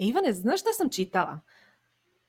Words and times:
Ivane, 0.00 0.32
znaš 0.32 0.60
šta 0.60 0.72
sam 0.72 0.90
čitala? 0.90 1.40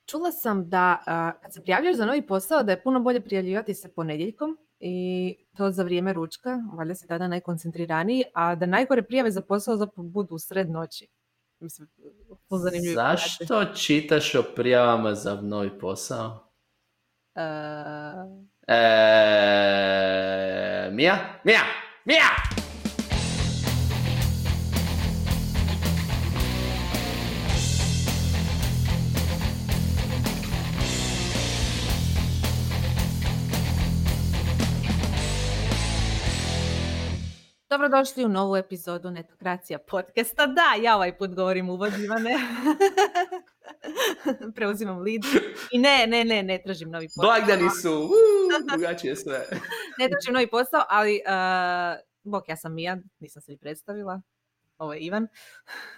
Čula 0.06 0.32
sam 0.32 0.68
da 0.68 1.02
kad 1.42 1.54
se 1.54 1.62
prijavljaš 1.62 1.96
za 1.96 2.06
novi 2.06 2.26
posao 2.26 2.62
da 2.62 2.72
je 2.72 2.82
puno 2.82 3.00
bolje 3.00 3.20
prijavljivati 3.20 3.74
se 3.74 3.94
ponedjeljkom 3.94 4.58
i 4.80 5.36
to 5.56 5.70
za 5.70 5.82
vrijeme 5.82 6.12
ručka, 6.12 6.58
valjda 6.76 6.94
si 6.94 7.06
tada 7.06 7.28
najkoncentriraniji, 7.28 8.24
a 8.34 8.54
da 8.54 8.66
najgore 8.66 9.02
prijave 9.02 9.30
za 9.30 9.42
posao 9.42 9.76
zapravo 9.76 10.08
budu 10.08 10.34
u 10.34 10.38
sred 10.38 10.70
noći. 10.70 11.08
Mislim, 11.60 11.88
Zašto 12.94 13.64
čitaš 13.64 14.34
o 14.34 14.42
prijavama 14.56 15.14
za 15.14 15.40
novi 15.40 15.78
posao? 15.78 16.52
Uh... 17.34 17.42
E... 18.66 18.80
Mija? 20.92 21.40
Mija! 21.44 21.62
Mija! 22.04 22.51
Dobrodošli 37.72 38.24
u 38.24 38.28
novu 38.28 38.56
epizodu 38.56 39.10
Netokracija 39.10 39.78
podcasta. 39.78 40.46
Da, 40.46 40.82
ja 40.82 40.96
ovaj 40.96 41.18
put 41.18 41.34
govorim 41.34 41.70
uvod, 41.70 41.92
Ivane. 41.98 42.34
Preuzimam 44.54 44.98
lead. 44.98 45.22
I 45.70 45.78
ne, 45.78 46.06
ne, 46.06 46.24
ne, 46.24 46.42
ne 46.42 46.62
tražim 46.64 46.90
novi 46.90 47.08
posao. 47.08 47.22
Blagdani 47.22 47.70
su, 47.82 48.10
drugačije 48.72 49.16
sve. 49.16 49.46
ne 49.98 50.08
tražim 50.08 50.34
novi 50.34 50.46
posao, 50.46 50.84
ali 50.88 51.20
uh, 51.26 52.00
bok, 52.22 52.48
ja 52.48 52.56
sam 52.56 52.74
Mija, 52.74 52.96
nisam 53.18 53.42
se 53.42 53.52
ni 53.52 53.58
predstavila. 53.58 54.20
Ovo 54.78 54.92
je 54.92 55.00
Ivan. 55.00 55.28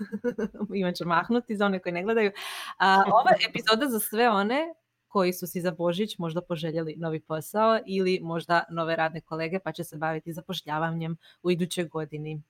Ivan 0.81 0.95
će 0.95 1.05
mahnuti 1.05 1.57
za 1.57 1.67
one 1.67 1.79
koji 1.79 1.93
ne 1.93 2.03
gledaju. 2.03 2.31
Uh, 2.31 3.13
ova 3.13 3.33
epizoda 3.49 3.87
za 3.87 4.01
sve 4.01 4.31
one 4.31 4.75
koji 5.15 5.33
su 5.33 5.47
si 5.47 5.61
za 5.61 5.71
Božić 5.71 6.19
možda 6.19 6.41
poželjeli 6.41 6.95
novi 6.99 7.21
posao 7.21 7.79
ili 7.87 8.21
možda 8.23 8.65
nove 8.71 8.97
radne 8.97 9.21
kolege 9.21 9.59
pa 9.59 9.73
će 9.73 9.85
se 9.85 9.97
baviti 9.97 10.33
zapošljavanjem 10.33 11.17
u 11.43 11.51
idućoj 11.51 11.85
godini. 11.85 12.43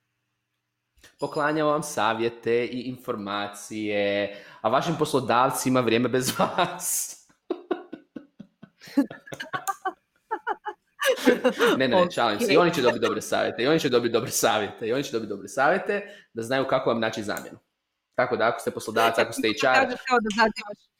Poklanjam 1.19 1.67
vam 1.67 1.83
savjete 1.83 2.65
i 2.65 2.81
informacije, 2.81 4.35
a 4.61 4.69
vašim 4.69 4.95
poslodavcima 4.99 5.79
vrijeme 5.79 6.09
bez 6.09 6.39
vas. 6.39 7.15
ne, 11.77 11.87
ne, 11.87 11.89
ne, 12.05 12.11
se. 12.39 12.53
I 12.53 12.57
oni 12.57 12.73
će 12.73 12.81
dobiti 12.81 13.05
dobre 13.05 13.21
savjete, 13.21 13.63
i 13.63 13.67
oni 13.67 13.79
će 13.79 13.89
dobiti 13.89 14.13
dobre 14.13 14.31
savjete, 14.31 14.87
i 14.87 14.93
oni 14.93 15.03
će 15.03 15.11
dobiti 15.11 15.29
dobre 15.29 15.47
savjete 15.47 16.01
da 16.33 16.41
znaju 16.41 16.67
kako 16.67 16.89
vam 16.89 16.99
naći 16.99 17.23
zamjenu. 17.23 17.57
Tako 18.15 18.37
da 18.37 18.47
ako 18.47 18.59
ste 18.59 18.71
poslodavac, 18.71 19.17
ako 19.17 19.33
ste 19.33 19.49
i 19.49 19.57
čar... 19.57 19.73
Kao 19.73 20.19
da 20.19 20.29
zazivaš 20.35 20.94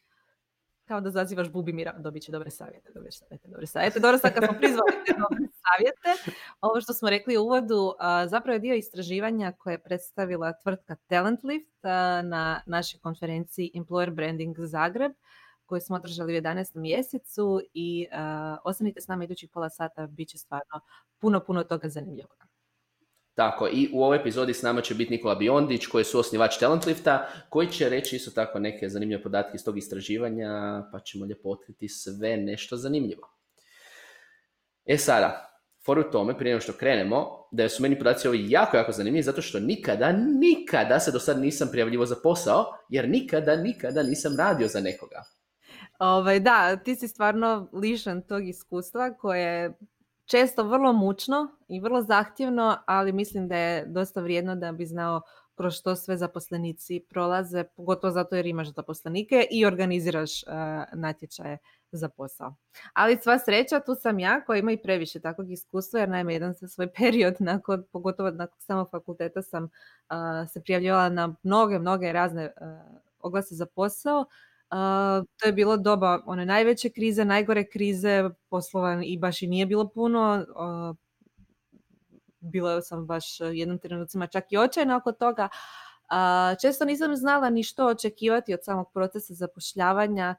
kao 0.88 1.02
da 1.02 1.09
zazivaš 1.09 1.50
Bubimira, 1.52 1.94
dobit 2.00 2.23
će 2.23 2.31
dobre 2.31 2.52
savjete, 2.52 2.91
dobre 2.95 3.11
savjete, 3.11 3.47
dobre 3.47 3.67
savjete. 3.67 4.00
Dobro 4.05 4.17
sad 4.17 4.33
kad 4.33 4.44
smo 4.44 4.58
prizvali 4.58 4.91
te 5.05 5.14
dobre 5.14 5.47
savjete, 5.64 6.31
ovo 6.61 6.81
što 6.81 6.94
smo 6.94 7.09
rekli 7.09 7.38
u 7.38 7.44
uvodu, 7.44 7.94
zapravo 8.28 8.53
je 8.53 8.59
dio 8.59 8.75
istraživanja 8.75 9.52
koje 9.52 9.73
je 9.73 9.83
predstavila 9.83 10.53
tvrtka 10.53 10.95
Talentlift 11.08 11.83
na 12.23 12.61
našoj 12.66 13.00
konferenciji 13.00 13.72
Employer 13.75 14.13
Branding 14.13 14.56
Zagreb, 14.59 15.11
koju 15.66 15.81
smo 15.81 15.95
održali 15.95 16.38
u 16.38 16.41
11. 16.41 16.75
mjesecu 16.75 17.61
i 17.73 18.08
ostanite 18.63 19.02
s 19.02 19.08
nama 19.08 19.23
idućih 19.23 19.50
pola 19.53 19.69
sata, 19.69 20.08
bit 20.08 20.30
će 20.30 20.38
stvarno 20.38 20.81
puno, 21.19 21.39
puno 21.39 21.63
toga 21.63 21.89
zanimljivog. 21.89 22.55
Tako, 23.36 23.67
i 23.67 23.89
u 23.94 24.03
ovoj 24.03 24.17
epizodi 24.17 24.53
s 24.53 24.61
nama 24.61 24.81
će 24.81 24.95
biti 24.95 25.11
Nikola 25.11 25.36
Biondić, 25.36 25.86
koji 25.86 26.00
je 26.00 26.05
suosnivač 26.05 26.58
Talentlifta, 26.58 27.28
koji 27.50 27.67
će 27.67 27.89
reći 27.89 28.16
isto 28.16 28.31
tako 28.31 28.59
neke 28.59 28.89
zanimljive 28.89 29.23
podatke 29.23 29.52
iz 29.55 29.64
tog 29.64 29.78
istraživanja, 29.78 30.83
pa 30.91 31.00
ćemo 31.00 31.25
lijepo 31.25 31.50
otkriti 31.50 31.89
sve 31.89 32.38
nešto 32.38 32.78
zanimljivo. 32.78 33.30
E 34.86 34.97
sada, 34.97 35.56
for 35.85 36.00
u 36.00 36.12
tome, 36.12 36.38
prije 36.38 36.53
nego 36.53 36.62
što 36.62 36.74
krenemo, 36.74 37.47
da 37.51 37.69
su 37.69 37.84
meni 37.84 37.97
podaci 37.97 38.28
ovi 38.28 38.51
jako, 38.51 38.78
jako 38.78 38.91
zanimljivi, 38.91 39.24
zato 39.24 39.41
što 39.41 39.59
nikada, 39.59 40.12
nikada 40.12 41.00
se 41.00 41.12
do 41.12 41.19
sad 41.19 41.40
nisam 41.40 41.68
prijavljivo 41.72 42.06
za 42.06 42.16
posao, 42.24 42.66
jer 42.90 43.09
nikada, 43.09 43.56
nikada 43.56 44.03
nisam 44.03 44.35
radio 44.38 44.68
za 44.68 44.79
nekoga. 44.79 45.24
Ovaj, 46.00 46.40
da, 46.40 46.75
ti 46.75 46.95
si 46.95 47.07
stvarno 47.07 47.69
lišan 47.74 48.22
tog 48.22 48.47
iskustva 48.47 49.13
koje 49.18 49.74
često 50.25 50.63
vrlo 50.63 50.94
mučno 50.94 51.47
i 51.68 51.80
vrlo 51.80 52.02
zahtjevno, 52.02 52.78
ali 52.86 53.12
mislim 53.12 53.47
da 53.47 53.58
je 53.58 53.86
dosta 53.86 54.22
vrijedno 54.22 54.56
da 54.56 54.72
bi 54.72 54.86
znao 54.86 55.22
kroz 55.56 55.74
što 55.74 55.96
sve 55.96 56.18
zaposlenici 56.18 57.00
prolaze, 57.09 57.63
pogotovo 57.63 58.12
zato 58.12 58.36
jer 58.36 58.46
imaš 58.46 58.74
zaposlenike 58.74 59.47
i 59.52 59.66
organiziraš 59.66 60.44
uh, 60.44 60.50
natječaje 60.94 61.58
za 61.91 62.09
posao. 62.09 62.56
Ali 62.94 63.18
sva 63.18 63.40
sreća, 63.40 63.80
tu 63.80 63.96
sam 63.96 64.19
ja 64.19 64.41
koja 64.46 64.59
ima 64.59 64.72
i 64.72 64.81
previše 64.81 65.19
takvog 65.19 65.52
iskustva, 65.52 66.00
jer 66.00 66.09
naime 66.09 66.34
jedan 66.34 66.53
sa 66.53 66.68
svoj 66.68 66.94
period, 66.97 67.36
nakon, 67.40 67.84
pogotovo 67.92 68.31
nakon 68.31 68.59
samog 68.59 68.90
fakulteta 68.92 69.42
sam 69.42 69.63
uh, 69.63 69.69
se 70.53 70.62
prijavljivala 70.62 71.09
na 71.09 71.36
mnoge, 71.44 71.80
mnoge 71.80 72.12
razne 72.12 72.46
uh, 72.46 73.00
oglase 73.19 73.56
za 73.56 73.66
posao 73.66 74.25
to 75.38 75.46
je 75.46 75.53
bilo 75.53 75.78
doba 75.78 76.22
one 76.26 76.46
najveće 76.46 76.90
krize, 76.90 77.26
najgore 77.26 77.66
krize, 77.70 78.30
poslova 78.50 79.02
i 79.03 79.18
baš 79.18 79.42
i 79.42 79.48
nije 79.48 79.66
bilo 79.66 79.90
puno. 79.90 80.46
Uh, 80.56 80.96
bilo 82.40 82.81
sam 82.81 83.06
baš 83.06 83.40
jednom 83.40 83.80
trenucima 83.80 84.28
čak 84.28 84.52
i 84.52 84.58
očajna 84.58 84.98
oko 84.98 85.12
toga. 85.12 85.50
često 86.62 86.86
nisam 86.86 87.16
znala 87.16 87.50
ni 87.50 87.64
što 87.64 87.88
očekivati 87.88 88.54
od 88.54 88.59
samog 88.64 88.92
procesa 88.94 89.34
zapošljavanja 89.34 90.36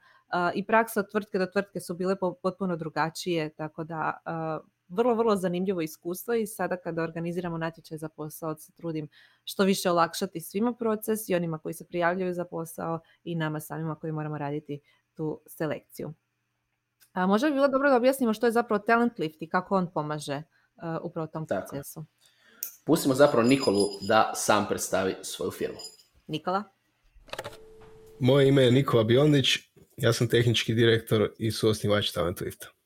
i 0.53 0.65
praksa 0.65 0.99
od 0.99 1.11
tvrtke 1.11 1.39
do 1.39 1.45
tvrtke 1.45 1.79
su 1.79 1.95
bile 1.95 2.15
potpuno 2.43 2.75
drugačije, 2.75 3.49
tako 3.49 3.83
da 3.83 4.17
vrlo, 4.87 5.15
vrlo 5.15 5.35
zanimljivo 5.35 5.81
iskustvo 5.81 6.33
i 6.33 6.47
sada 6.47 6.77
kada 6.77 7.03
organiziramo 7.03 7.57
natječaj 7.57 7.97
za 7.97 8.09
posao 8.09 8.55
se 8.55 8.71
trudim 8.71 9.07
što 9.43 9.63
više 9.63 9.91
olakšati 9.91 10.41
svima 10.41 10.73
proces 10.73 11.29
i 11.29 11.35
onima 11.35 11.57
koji 11.57 11.73
se 11.73 11.87
prijavljaju 11.87 12.33
za 12.33 12.45
posao 12.45 12.99
i 13.23 13.35
nama 13.35 13.59
samima 13.59 13.95
koji 13.95 14.11
moramo 14.13 14.37
raditi 14.37 14.79
tu 15.13 15.41
selekciju. 15.47 16.13
A 17.13 17.27
možda 17.27 17.47
bi 17.47 17.53
bilo 17.53 17.67
dobro 17.67 17.89
da 17.89 17.95
objasnimo 17.95 18.33
što 18.33 18.45
je 18.45 18.51
zapravo 18.51 18.79
Talent 18.79 19.19
Lift 19.19 19.41
i 19.41 19.49
kako 19.49 19.75
on 19.75 19.91
pomaže 19.93 20.35
uh, 20.75 20.83
upravo 21.03 21.27
tom 21.27 21.47
Tako. 21.47 21.67
procesu. 21.69 22.05
Pustimo 22.85 23.15
zapravo 23.15 23.47
Nikolu 23.47 23.87
da 24.01 24.31
sam 24.35 24.65
predstavi 24.67 25.15
svoju 25.21 25.51
firmu. 25.51 25.77
Nikola? 26.27 26.63
Moje 28.19 28.47
ime 28.47 28.63
je 28.63 28.71
Nikola 28.71 29.03
Biondić, 29.03 29.47
ja 29.97 30.13
sam 30.13 30.27
tehnički 30.29 30.73
direktor 30.73 31.33
i 31.37 31.51
suosnivač 31.51 32.11
Talent 32.11 32.41
Lifta. 32.41 32.76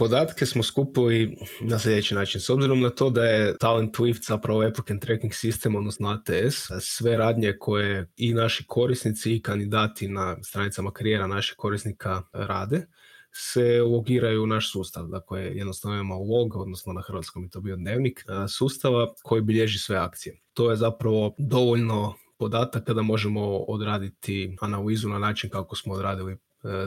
Podatke 0.00 0.46
smo 0.46 0.62
skupili 0.62 1.36
na 1.60 1.78
sljedeći 1.78 2.14
način. 2.14 2.40
S 2.40 2.50
obzirom 2.50 2.80
na 2.80 2.90
to 2.90 3.10
da 3.10 3.24
je 3.24 3.56
Talent 3.58 3.96
Swift 3.96 4.26
zapravo 4.26 4.62
applicant 4.62 5.02
tracking 5.02 5.34
sistem, 5.34 5.76
odnosno 5.76 6.08
ATS, 6.08 6.70
sve 6.80 7.16
radnje 7.16 7.56
koje 7.58 8.12
i 8.16 8.34
naši 8.34 8.64
korisnici 8.66 9.34
i 9.34 9.42
kandidati 9.42 10.08
na 10.08 10.36
stranicama 10.42 10.92
karijera 10.92 11.26
naših 11.26 11.54
korisnika 11.56 12.22
rade, 12.32 12.86
se 13.32 13.82
logiraju 13.82 14.42
u 14.42 14.46
naš 14.46 14.72
sustav. 14.72 15.06
Dakle, 15.06 15.40
jednostavno 15.40 15.96
imamo 15.96 16.18
log, 16.18 16.56
odnosno 16.56 16.92
na 16.92 17.02
hrvatskom 17.06 17.42
je 17.42 17.50
to 17.50 17.60
bio 17.60 17.76
dnevnik, 17.76 18.24
sustava 18.48 19.12
koji 19.22 19.42
bilježi 19.42 19.78
sve 19.78 19.96
akcije. 19.96 20.40
To 20.54 20.70
je 20.70 20.76
zapravo 20.76 21.34
dovoljno 21.38 22.14
podataka 22.38 22.94
da 22.94 23.02
možemo 23.02 23.42
odraditi 23.56 24.56
analizu 24.60 25.08
na 25.08 25.18
način 25.18 25.50
kako 25.50 25.76
smo 25.76 25.94
odradili 25.94 26.36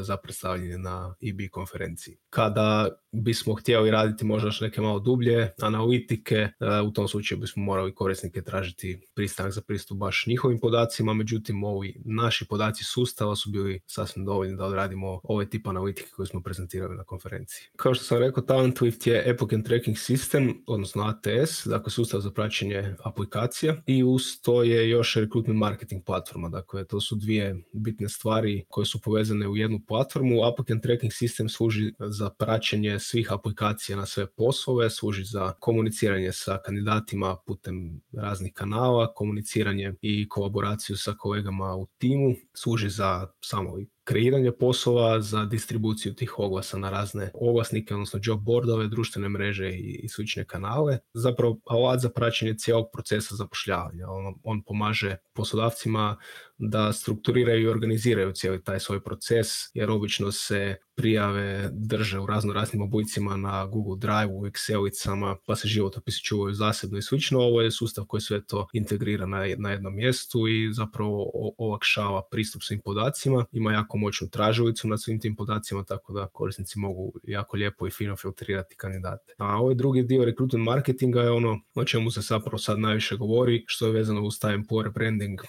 za 0.01 0.17
predstavljanje 0.17 0.77
na 0.77 1.15
EB 1.21 1.49
konferenciji. 1.51 2.17
Kada 2.29 2.89
bismo 3.11 3.53
htjeli 3.53 3.91
raditi 3.91 4.25
možda 4.25 4.47
još 4.47 4.61
neke 4.61 4.81
malo 4.81 4.99
dublje 4.99 5.51
analitike, 5.61 6.35
e, 6.35 6.51
u 6.85 6.91
tom 6.91 7.07
slučaju 7.07 7.41
bismo 7.41 7.63
morali 7.63 7.95
korisnike 7.95 8.41
tražiti 8.41 9.07
pristanak 9.13 9.51
za 9.51 9.61
pristup 9.61 9.97
baš 9.97 10.23
njihovim 10.27 10.59
podacima, 10.59 11.13
međutim 11.13 11.63
ovi 11.63 12.01
naši 12.05 12.47
podaci 12.47 12.83
sustava 12.83 13.35
su 13.35 13.49
bili 13.49 13.81
sasvim 13.87 14.25
dovoljni 14.25 14.57
da 14.57 14.65
odradimo 14.65 15.19
ovaj 15.23 15.49
tip 15.49 15.67
analitike 15.67 16.09
koju 16.15 16.25
smo 16.25 16.41
prezentirali 16.41 16.95
na 16.95 17.03
konferenciji. 17.03 17.67
Kao 17.75 17.93
što 17.93 18.03
sam 18.03 18.17
rekao, 18.17 18.43
TalentLift 18.43 19.07
je 19.07 19.31
Applicant 19.31 19.65
Tracking 19.65 19.97
System, 19.97 20.53
odnosno 20.67 21.03
ATS, 21.03 21.65
dakle 21.65 21.91
sustav 21.91 22.19
za 22.19 22.31
praćenje 22.31 22.95
aplikacija 23.03 23.75
i 23.85 24.03
uz 24.03 24.23
to 24.41 24.63
je 24.63 24.89
još 24.89 25.15
recruitment 25.15 25.59
marketing 25.59 26.03
platforma, 26.05 26.49
dakle 26.49 26.85
to 26.85 27.01
su 27.01 27.15
dvije 27.15 27.63
bitne 27.73 28.09
stvari 28.09 28.65
koje 28.69 28.85
su 28.85 29.01
povezane 29.01 29.47
u 29.47 29.57
jednu 29.63 29.79
platformu. 29.87 30.43
Applicant 30.43 30.83
Tracking 30.83 31.11
System 31.11 31.49
služi 31.49 31.93
za 31.99 32.29
praćenje 32.29 32.99
svih 32.99 33.31
aplikacija 33.31 33.97
na 33.97 34.05
sve 34.05 34.27
poslove, 34.27 34.89
služi 34.89 35.23
za 35.23 35.53
komuniciranje 35.59 36.31
sa 36.31 36.57
kandidatima 36.65 37.37
putem 37.45 38.01
raznih 38.11 38.53
kanala, 38.53 39.13
komuniciranje 39.13 39.93
i 40.01 40.29
kolaboraciju 40.29 40.97
sa 40.97 41.13
kolegama 41.13 41.75
u 41.75 41.87
timu, 41.97 42.35
služi 42.53 42.89
za 42.89 43.27
samo 43.41 43.77
kreiranje 44.03 44.51
poslova, 44.51 45.21
za 45.21 45.45
distribuciju 45.45 46.15
tih 46.15 46.39
oglasa 46.39 46.77
na 46.77 46.89
razne 46.89 47.31
oglasnike, 47.33 47.93
odnosno 47.93 48.19
job 48.23 48.39
boardove, 48.41 48.87
društvene 48.87 49.29
mreže 49.29 49.69
i, 49.69 49.99
i 50.03 50.09
slične 50.09 50.45
kanale. 50.45 50.97
Zapravo 51.13 51.59
alat 51.65 51.99
za 51.99 52.09
praćenje 52.09 52.53
cijelog 52.57 52.85
procesa 52.93 53.35
zapošljavanja. 53.35 54.09
On, 54.09 54.35
on 54.43 54.63
pomaže 54.63 55.17
poslodavcima 55.33 56.17
da 56.57 56.93
strukturiraju 56.93 57.61
i 57.63 57.67
organiziraju 57.67 58.31
cijeli 58.31 58.63
taj 58.63 58.79
svoj 58.79 59.03
proces, 59.03 59.47
jer 59.73 59.91
obično 59.91 60.31
se 60.31 60.75
prijave 60.95 61.69
drže 61.71 62.19
u 62.19 62.25
razno 62.25 62.53
raznim 62.53 62.81
oblicima 62.81 63.37
na 63.37 63.65
Google 63.65 63.97
Drive, 63.97 64.33
u 64.33 64.45
Excelicama, 64.45 65.35
pa 65.45 65.55
se 65.55 65.67
životopisi 65.67 66.23
čuvaju 66.23 66.53
zasebno 66.53 66.97
i 66.97 67.01
slično. 67.01 67.39
Ovo 67.39 67.61
je 67.61 67.71
sustav 67.71 68.05
koji 68.05 68.21
sve 68.21 68.45
to 68.45 68.67
integrira 68.73 69.25
na, 69.25 69.43
jednom 69.71 69.95
mjestu 69.95 70.47
i 70.47 70.73
zapravo 70.73 71.31
olakšava 71.57 72.21
pristup 72.31 72.61
svim 72.61 72.81
podacima. 72.85 73.45
Ima 73.51 73.73
jako 73.73 73.97
moćnu 73.97 74.29
tražilicu 74.29 74.87
na 74.87 74.97
svim 74.97 75.19
tim 75.19 75.35
podacima, 75.35 75.83
tako 75.83 76.13
da 76.13 76.27
korisnici 76.27 76.79
mogu 76.79 77.13
jako 77.23 77.57
lijepo 77.57 77.87
i 77.87 77.91
fino 77.91 78.15
filtrirati 78.15 78.75
kandidate. 78.75 79.33
A 79.37 79.57
ovaj 79.57 79.75
drugi 79.75 80.03
dio 80.03 80.25
recruitment 80.25 80.65
marketinga 80.65 81.21
je 81.21 81.31
ono 81.31 81.59
o 81.75 81.85
čemu 81.85 82.11
se 82.11 82.21
zapravo 82.21 82.57
sad 82.57 82.79
najviše 82.79 83.15
govori, 83.15 83.63
što 83.67 83.85
je 83.85 83.93
vezano 83.93 84.21
uz 84.21 84.39
taj 84.39 84.57
employer 84.57 84.93
branding 84.93 85.39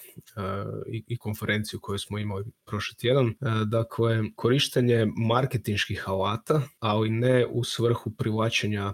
i, 0.87 1.05
i 1.09 1.19
konferenciju 1.19 1.81
koju 1.83 1.99
smo 1.99 2.19
imali 2.19 2.45
prošli 2.67 2.97
tjedan. 2.97 3.27
Uh, 3.27 3.61
dakle, 3.67 4.23
korištenje 4.37 5.07
marketinških 5.35 6.05
alata, 6.09 6.61
ali 6.79 7.11
ne 7.11 7.47
u 7.47 7.65
svrhu 7.65 8.15
privlačenja 8.19 8.93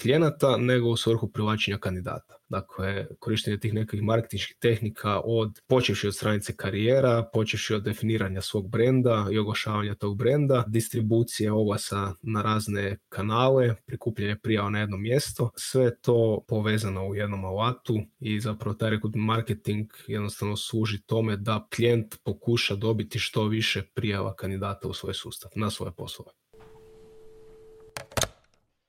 klijenata, 0.00 0.56
nego 0.56 0.88
u 0.88 0.96
svrhu 0.96 1.28
privlačenja 1.28 1.78
kandidata. 1.78 2.34
Dakle, 2.48 3.06
korištenje 3.18 3.58
tih 3.58 3.74
nekih 3.74 4.02
marketinških 4.02 4.56
tehnika 4.60 5.20
od 5.24 5.60
počevši 5.68 6.06
od 6.06 6.14
stranice 6.14 6.56
karijera, 6.56 7.28
počevši 7.32 7.74
od 7.74 7.82
definiranja 7.82 8.40
svog 8.40 8.68
brenda 8.70 9.28
i 9.32 9.38
oglašavanja 9.38 9.94
tog 9.94 10.18
brenda, 10.18 10.64
distribucije 10.68 11.52
oglasa 11.52 12.14
na 12.22 12.42
razne 12.42 12.98
kanale, 13.08 13.74
prikupljanje 13.86 14.36
prijava 14.42 14.70
na 14.70 14.80
jedno 14.80 14.96
mjesto, 14.96 15.50
sve 15.56 16.00
to 16.00 16.44
povezano 16.48 17.06
u 17.06 17.14
jednom 17.14 17.44
alatu 17.44 18.00
i 18.20 18.40
zapravo 18.40 18.74
taj 18.74 18.98
marketing 19.14 19.90
jednostavno 20.06 20.56
služi 20.56 21.02
tome 21.06 21.36
da 21.36 21.66
klijent 21.76 22.14
pokuša 22.24 22.74
dobiti 22.74 23.18
što 23.18 23.44
više 23.44 23.82
prijava 23.94 24.34
kandidata 24.34 24.88
u 24.88 24.92
svoj 24.92 25.14
sustav, 25.14 25.50
na 25.54 25.70
svoje 25.70 25.92
poslove. 25.92 26.41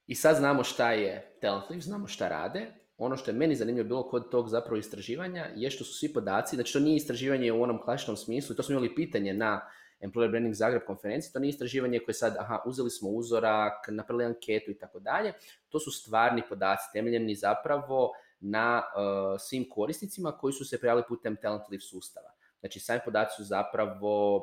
I 0.07 0.15
sad 0.15 0.35
znamo 0.35 0.63
šta 0.63 0.91
je 0.91 1.37
Talentliv, 1.41 1.79
znamo 1.79 2.07
šta 2.07 2.27
rade, 2.27 2.73
ono 2.97 3.17
što 3.17 3.31
je 3.31 3.35
meni 3.37 3.55
zanimljivo 3.55 3.87
bilo 3.87 4.09
kod 4.09 4.31
tog 4.31 4.49
zapravo 4.49 4.77
istraživanja 4.77 5.49
je 5.55 5.69
što 5.69 5.83
su 5.83 5.93
svi 5.93 6.13
podaci, 6.13 6.55
znači 6.55 6.73
to 6.73 6.79
nije 6.79 6.95
istraživanje 6.95 7.51
u 7.51 7.63
onom 7.63 7.81
klasičnom 7.83 8.17
smislu, 8.17 8.55
to 8.55 8.63
smo 8.63 8.73
imali 8.73 8.95
pitanje 8.95 9.33
na 9.33 9.61
Employer 10.01 10.29
Branding 10.29 10.53
Zagreb 10.53 10.81
konferenciji, 10.87 11.33
to 11.33 11.39
nije 11.39 11.49
istraživanje 11.49 11.99
koje 11.99 12.15
sad, 12.15 12.35
aha, 12.39 12.59
uzeli 12.65 12.89
smo 12.89 13.09
uzorak, 13.09 13.87
napravili 13.87 14.25
anketu 14.25 14.71
i 14.71 14.77
tako 14.77 14.99
dalje, 14.99 15.33
to 15.69 15.79
su 15.79 15.91
stvarni 15.91 16.41
podaci 16.49 16.83
temeljeni 16.93 17.35
zapravo 17.35 18.11
na 18.39 18.81
uh, 18.81 19.39
svim 19.39 19.69
korisnicima 19.69 20.31
koji 20.31 20.53
su 20.53 20.65
se 20.65 20.79
prijavili 20.79 21.05
putem 21.07 21.37
Talent 21.41 21.63
Live 21.69 21.81
sustava. 21.81 22.33
Znači, 22.59 22.79
sami 22.79 22.99
podaci 23.05 23.35
su 23.35 23.43
zapravo 23.43 24.39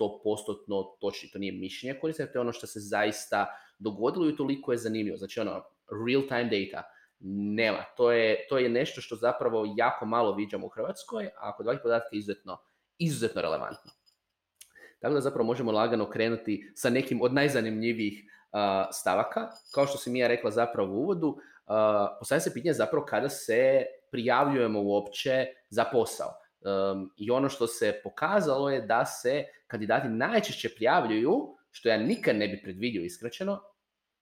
100% 0.00 0.98
točni, 1.00 1.30
to 1.32 1.38
nije 1.38 1.52
mišljenje 1.52 2.00
korisnika, 2.00 2.32
to 2.32 2.38
je 2.38 2.40
ono 2.40 2.52
što 2.52 2.66
se 2.66 2.80
zaista 2.80 3.46
dogodilo 3.78 4.28
i 4.28 4.36
toliko 4.36 4.72
je 4.72 4.78
zanimljivo. 4.78 5.16
Znači, 5.16 5.40
ono, 5.40 5.64
real 6.06 6.22
time 6.28 6.44
data 6.44 6.82
nema. 7.54 7.84
To 7.96 8.12
je, 8.12 8.46
to 8.48 8.58
je 8.58 8.68
nešto 8.68 9.00
što 9.00 9.16
zapravo 9.16 9.74
jako 9.76 10.06
malo 10.06 10.34
viđamo 10.34 10.66
u 10.66 10.68
Hrvatskoj, 10.68 11.30
a 11.36 11.56
kod 11.56 11.66
ovih 11.66 11.80
podatka 11.82 12.08
je 12.12 12.18
izuzetno, 12.18 12.58
izuzetno 12.98 13.42
relevantno. 13.42 13.90
Tako 15.00 15.14
da 15.14 15.20
zapravo 15.20 15.46
možemo 15.46 15.72
lagano 15.72 16.10
krenuti 16.10 16.72
sa 16.74 16.90
nekim 16.90 17.22
od 17.22 17.34
najzanimljivijih 17.34 18.24
uh, 18.24 18.58
stavaka. 18.92 19.48
Kao 19.74 19.86
što 19.86 19.98
sam 19.98 20.16
ja 20.16 20.28
rekla 20.28 20.50
zapravo 20.50 20.92
u 20.94 20.96
uvodu, 20.96 21.28
uh, 21.28 21.36
postavlja 22.18 22.40
se 22.40 22.54
pitanje 22.54 22.72
zapravo 22.72 23.04
kada 23.04 23.28
se 23.28 23.84
prijavljujemo 24.10 24.82
uopće 24.82 25.46
za 25.68 25.84
posao. 25.84 26.28
Um, 26.60 27.12
I 27.16 27.30
ono 27.30 27.48
što 27.48 27.66
se 27.66 28.00
pokazalo 28.04 28.70
je 28.70 28.80
da 28.80 29.04
se 29.04 29.44
kandidati 29.66 30.08
najčešće 30.08 30.68
prijavljuju, 30.74 31.56
što 31.72 31.88
ja 31.88 31.96
nikad 31.96 32.36
ne 32.36 32.48
bi 32.48 32.62
predvidio 32.62 33.02
iskraćeno, 33.02 33.60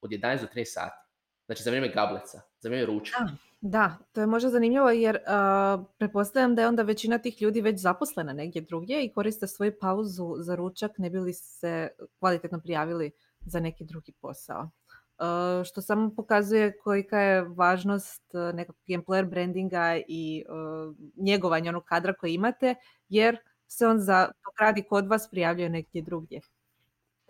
od 0.00 0.10
11 0.10 0.40
do 0.40 0.46
13 0.54 0.64
sati. 0.64 1.10
Znači 1.46 1.62
za 1.62 1.70
vrijeme 1.70 1.88
gableca, 1.88 2.40
za 2.60 2.68
vrijeme 2.68 2.86
ručka. 2.86 3.18
Da, 3.60 3.96
to 4.12 4.20
je 4.20 4.26
možda 4.26 4.50
zanimljivo 4.50 4.90
jer 4.90 5.16
uh, 5.16 5.86
pretpostavljam 5.98 6.54
da 6.54 6.62
je 6.62 6.68
onda 6.68 6.82
većina 6.82 7.18
tih 7.18 7.42
ljudi 7.42 7.60
već 7.60 7.80
zaposlena 7.80 8.32
negdje 8.32 8.62
drugdje 8.62 9.04
i 9.04 9.12
koriste 9.12 9.46
svoju 9.46 9.72
pauzu 9.80 10.34
za 10.38 10.54
ručak 10.54 10.98
ne 10.98 11.10
bi 11.10 11.18
li 11.18 11.32
se 11.32 11.88
kvalitetno 12.18 12.60
prijavili 12.60 13.10
za 13.40 13.60
neki 13.60 13.84
drugi 13.84 14.12
posao. 14.20 14.62
Uh, 14.62 15.64
što 15.64 15.82
samo 15.82 16.14
pokazuje 16.16 16.78
kolika 16.78 17.18
je 17.18 17.42
važnost 17.42 18.34
uh, 18.34 18.54
nekakvog 18.54 18.88
employer 18.88 19.30
brandinga 19.30 19.98
i 20.08 20.44
uh, 20.48 20.96
njegovanja 21.16 21.68
onog 21.68 21.84
kadra 21.84 22.14
koji 22.14 22.34
imate, 22.34 22.74
jer 23.08 23.36
se 23.66 23.86
on 23.86 24.00
za 24.00 24.26
dok 24.26 24.60
radi 24.60 24.82
kod 24.82 25.06
vas 25.06 25.30
prijavljuje 25.30 25.68
negdje 25.68 26.02
drugdje. 26.02 26.40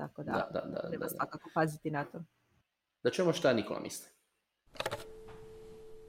Tako 0.01 0.23
da, 0.23 0.33
da, 0.33 0.61
da, 0.61 0.81
da 0.83 0.89
treba 0.89 1.09
svakako 1.09 1.51
paziti 1.55 1.91
na 1.91 2.05
to. 2.05 2.25
Da 3.03 3.11
čujemo 3.11 3.33
šta 3.33 3.53
Nikola 3.53 3.81
misli. 3.81 4.09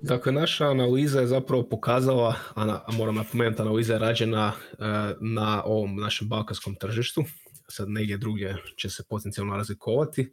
Dakle, 0.02 0.32
naša 0.32 0.68
analiza 0.68 1.20
je 1.20 1.28
zapravo 1.28 1.64
pokazala, 1.70 2.36
a 2.56 2.92
moram 2.98 3.16
napomenuti, 3.16 3.62
analiza 3.62 3.94
je 3.94 4.00
rađena 4.00 4.52
e, 4.52 4.76
na 5.20 5.64
ovom 5.66 5.96
našem 5.96 6.30
balkanskom 6.30 6.76
tržištu, 6.76 7.24
sad 7.68 7.90
negdje 7.90 8.18
drugdje 8.18 8.58
će 8.78 8.90
se 8.90 9.04
potencijalno 9.10 9.56
razlikovati, 9.56 10.22
e, 10.22 10.28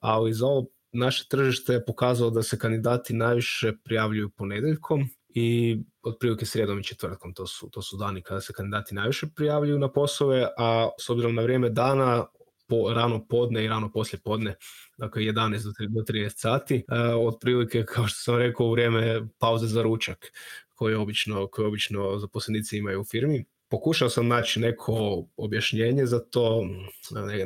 ali 0.00 0.32
za 0.32 0.46
ovo 0.46 0.66
naše 0.92 1.28
tržište 1.28 1.72
je 1.72 1.84
pokazalo 1.84 2.30
da 2.30 2.42
se 2.42 2.58
kandidati 2.58 3.14
najviše 3.14 3.72
prijavljuju 3.84 4.30
ponedjeljkom 4.30 5.08
i 5.28 5.78
otprilike 6.02 6.46
srijedom 6.46 6.78
i 6.78 6.84
četvrtkom, 6.84 7.34
to 7.34 7.46
su, 7.46 7.70
to 7.70 7.82
su 7.82 7.96
dani 7.96 8.22
kada 8.22 8.40
se 8.40 8.52
kandidati 8.52 8.94
najviše 8.94 9.26
prijavljuju 9.36 9.78
na 9.78 9.92
poslove, 9.92 10.48
a 10.58 10.88
s 11.00 11.10
obzirom 11.10 11.34
na 11.34 11.42
vrijeme 11.42 11.70
dana, 11.70 12.26
po, 12.68 12.92
rano 12.94 13.26
podne 13.26 13.64
i 13.64 13.68
rano 13.68 13.92
poslije 13.92 14.20
podne 14.24 14.54
dakle 14.98 15.22
11 15.22 15.88
do 15.88 16.02
30 16.02 16.32
sati, 16.36 16.74
uh, 16.74 17.26
otprilike 17.28 17.84
kao 17.84 18.06
što 18.06 18.20
sam 18.20 18.38
rekao 18.38 18.66
u 18.66 18.72
vrijeme 18.72 19.28
pauze 19.38 19.66
za 19.66 19.82
ručak 19.82 20.32
koje 20.74 20.96
obično, 20.96 21.46
koje 21.46 21.68
obično 21.68 22.18
zaposlenici 22.18 22.78
imaju 22.78 23.00
u 23.00 23.04
firmi. 23.04 23.44
Pokušao 23.68 24.08
sam 24.08 24.28
naći 24.28 24.60
neko 24.60 25.24
objašnjenje 25.36 26.06
za 26.06 26.20
to, 26.20 26.66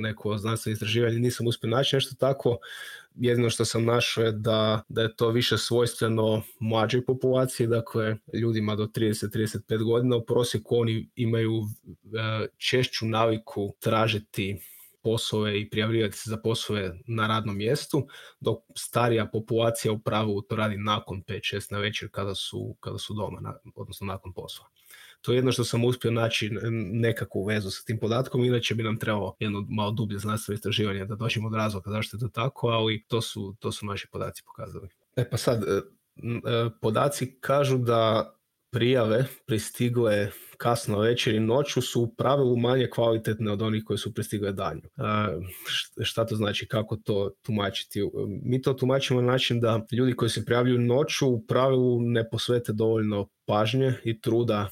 neko 0.00 0.38
znanstveno 0.38 0.72
istraživanje, 0.72 1.18
nisam 1.18 1.46
uspio 1.46 1.70
naći 1.70 1.96
nešto 1.96 2.14
tako. 2.14 2.58
Jedino 3.14 3.50
što 3.50 3.64
sam 3.64 3.84
našao 3.84 4.24
je 4.24 4.32
da, 4.32 4.82
da 4.88 5.02
je 5.02 5.16
to 5.16 5.28
više 5.28 5.58
svojstveno 5.58 6.42
mlađoj 6.60 7.04
populaciji, 7.04 7.66
dakle 7.66 8.16
ljudima 8.40 8.76
do 8.76 8.86
30-35 8.86 9.84
godina. 9.84 10.16
U 10.16 10.24
prosjeku 10.24 10.76
oni 10.76 11.10
imaju 11.14 11.54
uh, 11.58 11.66
češću 12.56 13.06
naviku 13.06 13.74
tražiti 13.78 14.58
poslove 15.02 15.60
i 15.60 15.70
prijavljivati 15.70 16.16
se 16.16 16.30
za 16.30 16.36
poslove 16.36 16.98
na 17.06 17.26
radnom 17.26 17.56
mjestu, 17.56 18.06
dok 18.40 18.58
starija 18.76 19.26
populacija 19.26 19.92
u 19.92 19.98
pravilu 19.98 20.42
to 20.42 20.56
radi 20.56 20.76
nakon 20.76 21.22
5-6 21.22 21.72
na 21.72 21.78
večer 21.78 22.08
kada 22.12 22.34
su, 22.34 22.76
kada 22.80 22.98
su 22.98 23.14
doma, 23.14 23.54
odnosno 23.74 24.06
nakon 24.06 24.32
posla. 24.32 24.66
To 25.20 25.32
je 25.32 25.36
jedno 25.36 25.52
što 25.52 25.64
sam 25.64 25.84
uspio 25.84 26.10
naći 26.10 26.50
nekakvu 26.92 27.44
vezu 27.44 27.70
sa 27.70 27.84
tim 27.84 27.98
podatkom, 27.98 28.44
inače 28.44 28.74
bi 28.74 28.82
nam 28.82 28.98
trebalo 28.98 29.36
jedno 29.38 29.66
malo 29.68 29.90
dublje 29.90 30.18
znanstveno 30.18 30.54
istraživanje 30.54 31.04
da 31.04 31.14
dođemo 31.14 31.50
do 31.50 31.56
razloga 31.56 31.90
zašto 31.90 32.16
je 32.16 32.20
to 32.20 32.28
tako, 32.28 32.68
ali 32.68 33.04
to 33.08 33.20
su, 33.20 33.54
to 33.58 33.72
su 33.72 33.86
naši 33.86 34.08
podaci 34.12 34.42
pokazali. 34.46 34.88
E 35.16 35.30
pa 35.30 35.36
sad, 35.36 35.62
e, 35.62 35.66
e, 35.66 35.80
podaci 36.80 37.36
kažu 37.40 37.78
da 37.78 38.34
prijave 38.70 39.24
pristigle 39.46 40.30
kasno 40.56 40.98
večer 40.98 41.34
i 41.34 41.40
noću 41.40 41.82
su 41.82 42.02
u 42.02 42.14
pravilu 42.14 42.56
manje 42.56 42.88
kvalitetne 42.90 43.52
od 43.52 43.62
onih 43.62 43.82
koje 43.86 43.98
su 43.98 44.14
pristigle 44.14 44.52
danju. 44.52 44.82
Šta 46.02 46.26
to 46.26 46.36
znači, 46.36 46.68
kako 46.68 46.96
to 46.96 47.30
tumačiti? 47.42 48.00
Mi 48.42 48.62
to 48.62 48.72
tumačimo 48.72 49.20
na 49.20 49.32
način 49.32 49.60
da 49.60 49.86
ljudi 49.92 50.16
koji 50.16 50.28
se 50.28 50.44
prijavljuju 50.44 50.78
noću 50.78 51.28
u 51.28 51.46
pravilu 51.46 52.00
ne 52.00 52.28
posvete 52.30 52.72
dovoljno 52.72 53.28
pažnje 53.46 53.94
i 54.04 54.20
truda 54.20 54.68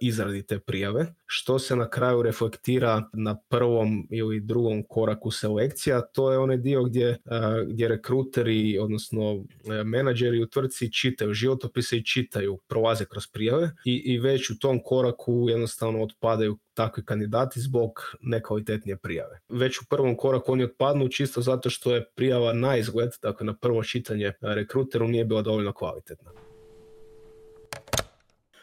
izradi 0.00 0.42
te 0.46 0.58
prijave, 0.58 1.14
što 1.26 1.58
se 1.58 1.76
na 1.76 1.90
kraju 1.90 2.22
reflektira 2.22 3.08
na 3.12 3.36
prvom 3.48 4.08
ili 4.10 4.40
drugom 4.40 4.82
koraku 4.88 5.30
selekcija, 5.30 6.00
to 6.00 6.32
je 6.32 6.38
onaj 6.38 6.56
dio 6.56 6.82
gdje, 6.82 7.08
e, 7.08 7.18
gdje 7.66 7.88
rekruteri, 7.88 8.78
odnosno 8.78 9.32
e, 9.34 9.84
menadžeri 9.84 10.42
u 10.42 10.46
tvrtci 10.46 10.92
čitaju 10.92 11.34
životopise 11.34 11.96
i 11.96 12.04
čitaju, 12.04 12.58
prolaze 12.68 13.04
kroz 13.04 13.26
prijave 13.26 13.70
i, 13.84 13.96
i 13.96 14.18
već 14.18 14.50
u 14.50 14.58
tom 14.58 14.80
koraku 14.84 15.46
jednostavno 15.48 16.02
otpadaju 16.02 16.58
takvi 16.74 17.04
kandidati 17.04 17.60
zbog 17.60 17.90
nekvalitetnije 18.20 18.96
prijave. 18.96 19.40
Već 19.48 19.80
u 19.80 19.84
prvom 19.90 20.16
koraku 20.16 20.52
oni 20.52 20.64
otpadnu 20.64 21.08
čisto 21.08 21.40
zato 21.40 21.70
što 21.70 21.94
je 21.94 22.04
prijava 22.14 22.52
na 22.52 22.76
izgled, 22.76 23.10
dakle 23.22 23.46
na 23.46 23.54
prvo 23.56 23.82
čitanje 23.82 24.32
rekruteru 24.40 25.08
nije 25.08 25.24
bila 25.24 25.42
dovoljno 25.42 25.72
kvalitetna. 25.72 26.30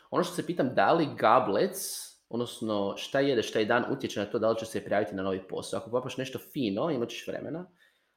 Ono 0.10 0.24
što 0.24 0.36
se 0.36 0.46
pitam, 0.46 0.76
da 0.76 0.94
li 0.94 1.10
Gablets 1.18 2.10
odnosno 2.30 2.94
šta 2.98 3.20
jede, 3.20 3.44
šta 3.44 3.60
je 3.60 3.66
dan, 3.66 3.86
utječe 3.92 4.20
na 4.20 4.26
to 4.26 4.40
da 4.40 4.50
li 4.50 4.60
će 4.60 4.66
se 4.66 4.86
prijaviti 4.86 5.16
na 5.16 5.24
novi 5.24 5.48
posao. 5.48 5.80
Ako 5.80 5.92
popaš 5.92 6.18
nešto 6.18 6.40
fino, 6.54 6.92
imat 6.92 7.10
ćeš 7.10 7.28
vremena. 7.28 7.66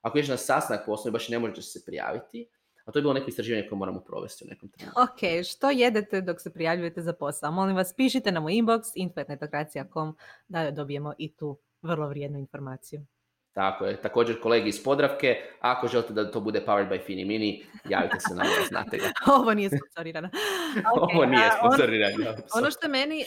Ako 0.00 0.18
ješ 0.18 0.28
na 0.28 0.36
sastanak 0.36 0.86
posao, 0.86 1.12
baš 1.12 1.28
ne 1.28 1.38
možeš 1.38 1.72
se 1.72 1.84
prijaviti. 1.86 2.48
A 2.84 2.92
to 2.92 2.98
je 2.98 3.02
bilo 3.02 3.14
neko 3.14 3.28
istraživanje 3.28 3.68
koje 3.68 3.78
moramo 3.78 4.00
provesti 4.00 4.44
u 4.44 4.48
nekom 4.48 4.68
trenutku. 4.68 5.00
Ok, 5.00 5.44
što 5.44 5.70
jedete 5.70 6.20
dok 6.20 6.40
se 6.40 6.52
prijavljujete 6.52 7.02
za 7.02 7.12
posao? 7.12 7.52
Molim 7.52 7.76
vas, 7.76 7.94
pišite 7.96 8.32
nam 8.32 8.44
u 8.44 8.48
inbox 8.48 8.92
info.netokracija.com 8.94 10.16
da 10.48 10.70
dobijemo 10.70 11.14
i 11.18 11.36
tu 11.36 11.58
vrlo 11.82 12.08
vrijednu 12.08 12.38
informaciju. 12.38 13.06
Tako 13.52 13.84
je. 13.84 14.00
Također 14.00 14.40
kolegi 14.40 14.68
iz 14.68 14.84
Podravke, 14.84 15.36
ako 15.60 15.88
želite 15.88 16.12
da 16.12 16.30
to 16.30 16.40
bude 16.40 16.62
powered 16.66 16.88
by 16.88 17.06
Fini 17.06 17.24
Mini, 17.24 17.64
javite 17.88 18.20
se 18.20 18.34
na 18.34 18.42
ovo, 18.42 18.66
znate 18.68 18.98
ga. 18.98 19.04
Ovo 19.36 19.54
nije 19.54 19.70
sponsorirano. 19.70 20.28
Ovo 21.00 21.24
nije 21.24 21.50
sponsorirano. 21.58 22.16
ono 22.58 22.70
što 22.70 22.86
je 22.86 22.90
meni 22.90 23.20
e, 23.20 23.24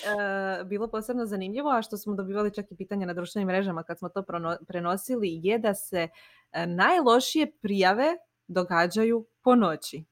bilo 0.64 0.88
posebno 0.88 1.26
zanimljivo, 1.26 1.70
a 1.70 1.82
što 1.82 1.98
smo 1.98 2.16
dobivali 2.16 2.54
čak 2.54 2.66
i 2.72 2.76
pitanja 2.76 3.06
na 3.06 3.14
društvenim 3.14 3.48
mrežama 3.48 3.84
kad 3.84 4.00
smo 4.00 4.10
to 4.10 4.24
prenosili, 4.68 5.40
je 5.44 5.60
da 5.60 5.74
se 5.74 6.08
e, 6.52 6.68
najlošije 6.68 7.52
prijave 7.62 8.14
događaju 8.48 9.28
po 9.44 9.56
noći. 9.56 10.06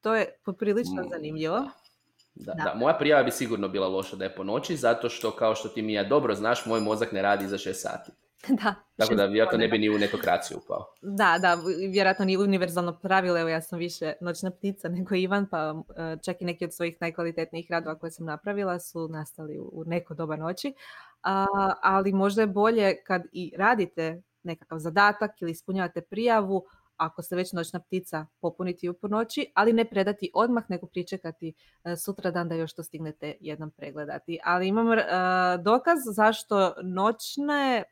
To 0.00 0.14
je 0.14 0.38
poprilično 0.44 1.02
mm, 1.02 1.08
zanimljivo. 1.10 1.68
Da, 2.34 2.52
da. 2.52 2.74
moja 2.74 2.94
prijava 2.98 3.22
bi 3.22 3.30
sigurno 3.30 3.68
bila 3.68 3.88
loša 3.88 4.16
da 4.16 4.24
je 4.24 4.34
po 4.34 4.44
noći, 4.44 4.76
zato 4.76 5.08
što 5.08 5.30
kao 5.30 5.54
što 5.54 5.68
ti 5.68 5.82
mi 5.82 5.92
ja 5.92 6.04
dobro 6.04 6.34
znaš, 6.34 6.66
moj 6.66 6.80
mozak 6.80 7.12
ne 7.12 7.22
radi 7.22 7.46
za 7.46 7.58
šest 7.58 7.82
sati. 7.82 8.12
Da. 8.62 8.74
Tako 8.96 9.14
da 9.14 9.26
vjerojatno 9.26 9.58
ne 9.58 9.68
bi 9.68 9.78
ni 9.78 9.90
u 9.90 9.98
netokraciju 9.98 10.58
upao. 10.64 10.84
Da, 11.02 11.38
da, 11.40 11.58
vjerojatno 11.90 12.24
ni 12.24 12.36
univerzalno 12.36 12.98
pravilo, 12.98 13.38
evo 13.38 13.48
ja 13.48 13.60
sam 13.60 13.78
više 13.78 14.12
noćna 14.20 14.50
ptica 14.50 14.88
nego 14.88 15.14
Ivan, 15.14 15.46
pa 15.50 15.82
e, 15.96 16.16
čak 16.24 16.40
i 16.40 16.44
neki 16.44 16.64
od 16.64 16.74
svojih 16.74 16.96
najkvalitetnijih 17.00 17.70
radova 17.70 17.98
koje 17.98 18.10
sam 18.10 18.26
napravila 18.26 18.78
su 18.78 19.08
nastali 19.08 19.58
u 19.58 19.84
neko 19.86 20.14
doba 20.14 20.36
noći. 20.36 20.74
ali 21.82 22.12
možda 22.12 22.42
je 22.42 22.46
bolje 22.46 23.02
kad 23.04 23.22
i 23.32 23.52
radite 23.56 24.22
nekakav 24.42 24.78
zadatak 24.78 25.42
ili 25.42 25.50
ispunjavate 25.50 26.00
prijavu, 26.00 26.64
ako 26.96 27.22
ste 27.22 27.36
već 27.36 27.52
noćna 27.52 27.80
ptica, 27.80 28.26
popuniti 28.40 28.86
ju 28.86 28.94
po 28.94 29.08
noći, 29.08 29.52
ali 29.54 29.72
ne 29.72 29.84
predati 29.84 30.30
odmah, 30.34 30.64
nego 30.68 30.86
pričekati 30.86 31.54
e, 31.84 31.96
sutra 31.96 32.30
dan 32.30 32.48
da 32.48 32.54
još 32.54 32.74
to 32.74 32.82
stignete 32.82 33.34
jednom 33.40 33.70
pregledati. 33.70 34.38
Ali 34.44 34.68
imam 34.68 34.92
e, 34.92 35.04
dokaz 35.64 35.98
zašto 36.14 36.74
noćne 36.82 37.82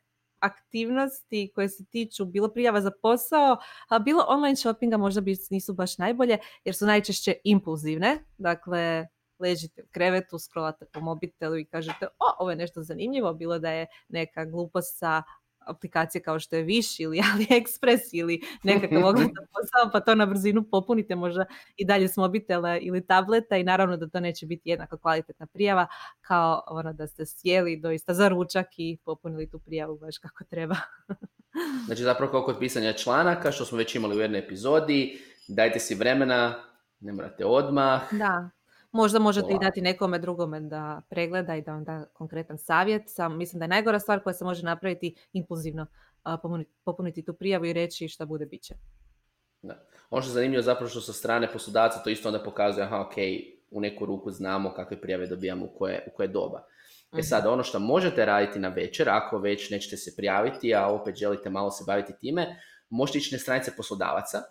aktivnosti 0.44 1.52
koje 1.54 1.68
se 1.68 1.84
tiču 1.84 2.24
bilo 2.24 2.48
prijava 2.48 2.80
za 2.80 2.90
posao, 3.02 3.56
a 3.88 3.98
bilo 3.98 4.24
online 4.28 4.56
shoppinga 4.56 4.96
možda 4.96 5.20
bi 5.20 5.36
nisu 5.50 5.74
baš 5.74 5.98
najbolje 5.98 6.38
jer 6.64 6.74
su 6.74 6.86
najčešće 6.86 7.34
impulzivne. 7.44 8.18
Dakle, 8.38 9.06
ležite 9.38 9.82
u 9.82 9.86
krevetu, 9.90 10.38
scrollate 10.38 10.86
po 10.92 11.00
mobitelu 11.00 11.56
i 11.56 11.64
kažete 11.64 12.06
o, 12.06 12.26
ovo 12.38 12.50
je 12.50 12.56
nešto 12.56 12.82
zanimljivo, 12.82 13.34
bilo 13.34 13.58
da 13.58 13.70
je 13.70 13.86
neka 14.08 14.44
glupost 14.44 14.98
sa 14.98 15.22
aplikacije 15.66 16.22
kao 16.22 16.38
što 16.38 16.56
je 16.56 16.64
Wish 16.64 17.02
ili 17.02 17.20
AliExpress 17.34 18.00
ili 18.12 18.40
nekakav 18.62 19.04
ogledan 19.08 19.46
posao, 19.52 19.90
pa 19.92 20.00
to 20.00 20.14
na 20.14 20.26
brzinu 20.26 20.64
popunite 20.70 21.14
možda 21.14 21.44
i 21.76 21.84
dalje 21.84 22.08
s 22.08 22.16
mobitela 22.16 22.78
ili 22.78 23.06
tableta 23.06 23.56
i 23.56 23.64
naravno 23.64 23.96
da 23.96 24.08
to 24.08 24.20
neće 24.20 24.46
biti 24.46 24.68
jednako 24.70 24.98
kvalitetna 24.98 25.46
prijava 25.46 25.86
kao 26.20 26.62
ono 26.66 26.92
da 26.92 27.06
ste 27.06 27.26
sjeli 27.26 27.76
doista 27.76 28.14
za 28.14 28.28
ručak 28.28 28.66
i 28.76 28.98
popunili 29.04 29.50
tu 29.50 29.58
prijavu 29.58 29.98
baš 29.98 30.18
kako 30.18 30.44
treba. 30.44 30.76
znači 31.86 32.02
zapravo 32.02 32.32
kao 32.32 32.44
kod 32.44 32.58
pisanja 32.58 32.92
članaka, 32.92 33.52
što 33.52 33.64
smo 33.64 33.78
već 33.78 33.94
imali 33.94 34.16
u 34.16 34.20
jednoj 34.20 34.40
epizodi, 34.40 35.18
dajte 35.48 35.78
si 35.78 35.94
vremena, 35.94 36.54
ne 37.00 37.12
morate 37.12 37.44
odmah. 37.44 38.14
Da. 38.14 38.50
Možda 38.94 39.18
možete 39.18 39.52
i 39.52 39.58
dati 39.60 39.80
nekome 39.80 40.18
drugome 40.18 40.60
da 40.60 41.02
pregleda 41.10 41.56
i 41.56 41.62
da 41.62 41.72
vam 41.72 41.84
da 41.84 42.04
konkretan 42.12 42.58
savjet. 42.58 43.02
Sam, 43.06 43.38
mislim 43.38 43.58
da 43.58 43.64
je 43.64 43.68
najgora 43.68 44.00
stvar 44.00 44.22
koja 44.22 44.34
se 44.34 44.44
može 44.44 44.62
napraviti 44.62 45.14
impulzivno 45.32 45.86
popuniti, 46.84 47.24
tu 47.24 47.34
prijavu 47.34 47.64
i 47.64 47.72
reći 47.72 48.08
šta 48.08 48.26
bude 48.26 48.46
bit 48.46 48.62
će. 48.62 48.74
Da. 49.62 49.86
Ono 50.10 50.22
što 50.22 50.30
je 50.30 50.34
zanimljivo 50.34 50.62
zapravo 50.62 50.88
što 50.88 51.00
sa 51.00 51.12
strane 51.12 51.52
poslodavca 51.52 51.98
to 51.98 52.10
isto 52.10 52.28
onda 52.28 52.42
pokazuje, 52.42 52.84
aha, 52.84 53.00
ok, 53.00 53.14
u 53.70 53.80
neku 53.80 54.06
ruku 54.06 54.30
znamo 54.30 54.74
kakve 54.74 55.00
prijave 55.00 55.26
dobijamo 55.26 55.64
u 55.64 55.78
koje, 55.78 56.04
u 56.12 56.16
koje 56.16 56.28
doba. 56.28 56.58
E 57.12 57.16
mhm. 57.16 57.22
sad, 57.22 57.46
ono 57.46 57.62
što 57.62 57.78
možete 57.78 58.26
raditi 58.26 58.58
na 58.58 58.68
večer, 58.68 59.08
ako 59.08 59.38
već 59.38 59.70
nećete 59.70 59.96
se 59.96 60.16
prijaviti, 60.16 60.74
a 60.74 60.88
opet 60.88 61.16
želite 61.16 61.50
malo 61.50 61.70
se 61.70 61.84
baviti 61.86 62.12
time, 62.20 62.56
možete 62.90 63.18
ići 63.18 63.34
na 63.34 63.38
stranice 63.38 63.72
poslodavaca 63.76 64.42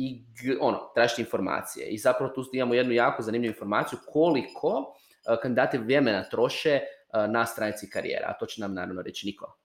i 0.00 0.24
ono, 0.60 0.90
tražiti 0.94 1.22
informacije. 1.22 1.86
I 1.88 1.98
zapravo 1.98 2.32
tu 2.32 2.44
imamo 2.52 2.74
jednu 2.74 2.92
jako 2.92 3.22
zanimljivu 3.22 3.52
informaciju 3.52 3.98
koliko 4.12 4.78
uh, 4.78 5.36
kandidati 5.42 5.78
vremena 5.78 6.24
troše 6.30 6.80
uh, 6.80 7.30
na 7.32 7.46
stranici 7.46 7.90
karijera. 7.90 8.26
A 8.28 8.38
to 8.38 8.46
će 8.46 8.60
nam 8.60 8.74
naravno 8.74 9.02
reći 9.02 9.26
Niko. 9.26 9.56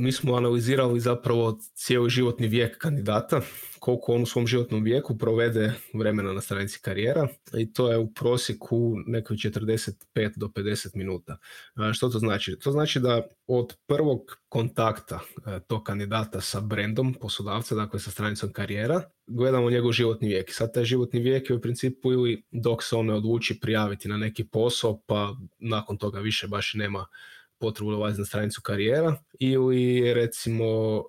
Mi 0.00 0.12
smo 0.12 0.34
analizirali 0.34 1.00
zapravo 1.00 1.58
cijeli 1.74 2.10
životni 2.10 2.48
vijek 2.48 2.78
kandidata 2.78 3.40
koliko 3.78 4.12
on 4.12 4.22
u 4.22 4.26
svom 4.26 4.46
životnom 4.46 4.82
vijeku 4.82 5.18
provede 5.18 5.72
vremena 5.94 6.32
na 6.32 6.40
stranici 6.40 6.80
karijera 6.82 7.28
i 7.58 7.72
to 7.72 7.92
je 7.92 7.98
u 7.98 8.12
prosjeku 8.12 8.94
nekoj 9.06 9.36
45 9.36 9.92
do 10.36 10.46
50 10.46 10.96
minuta. 10.96 11.38
Što 11.92 12.08
to 12.08 12.18
znači? 12.18 12.58
To 12.58 12.72
znači 12.72 13.00
da 13.00 13.22
od 13.46 13.76
prvog 13.86 14.20
kontakta 14.48 15.20
e, 15.46 15.60
tog 15.66 15.82
kandidata 15.82 16.40
sa 16.40 16.60
brendom 16.60 17.14
poslodavca, 17.14 17.74
dakle 17.74 18.00
sa 18.00 18.10
stranicom 18.10 18.52
karijera, 18.52 19.02
gledamo 19.26 19.70
njegov 19.70 19.92
životni 19.92 20.28
vijek. 20.28 20.50
I 20.50 20.52
sad 20.52 20.74
taj 20.74 20.84
životni 20.84 21.20
vijek 21.20 21.50
je 21.50 21.56
u 21.56 21.60
principu 21.60 22.12
ili 22.12 22.44
dok 22.50 22.82
se 22.82 22.96
on 22.96 23.06
ne 23.06 23.14
odluči 23.14 23.60
prijaviti 23.60 24.08
na 24.08 24.16
neki 24.16 24.44
posao, 24.44 25.00
pa 25.06 25.36
nakon 25.58 25.98
toga 25.98 26.20
više 26.20 26.48
baš 26.48 26.74
nema 26.74 27.06
potrebu 27.60 27.90
ulaziti 27.90 28.20
na 28.20 28.26
stranicu 28.26 28.60
karijera 28.62 29.16
ili 29.38 30.14
recimo 30.14 30.64
e, 30.64 31.04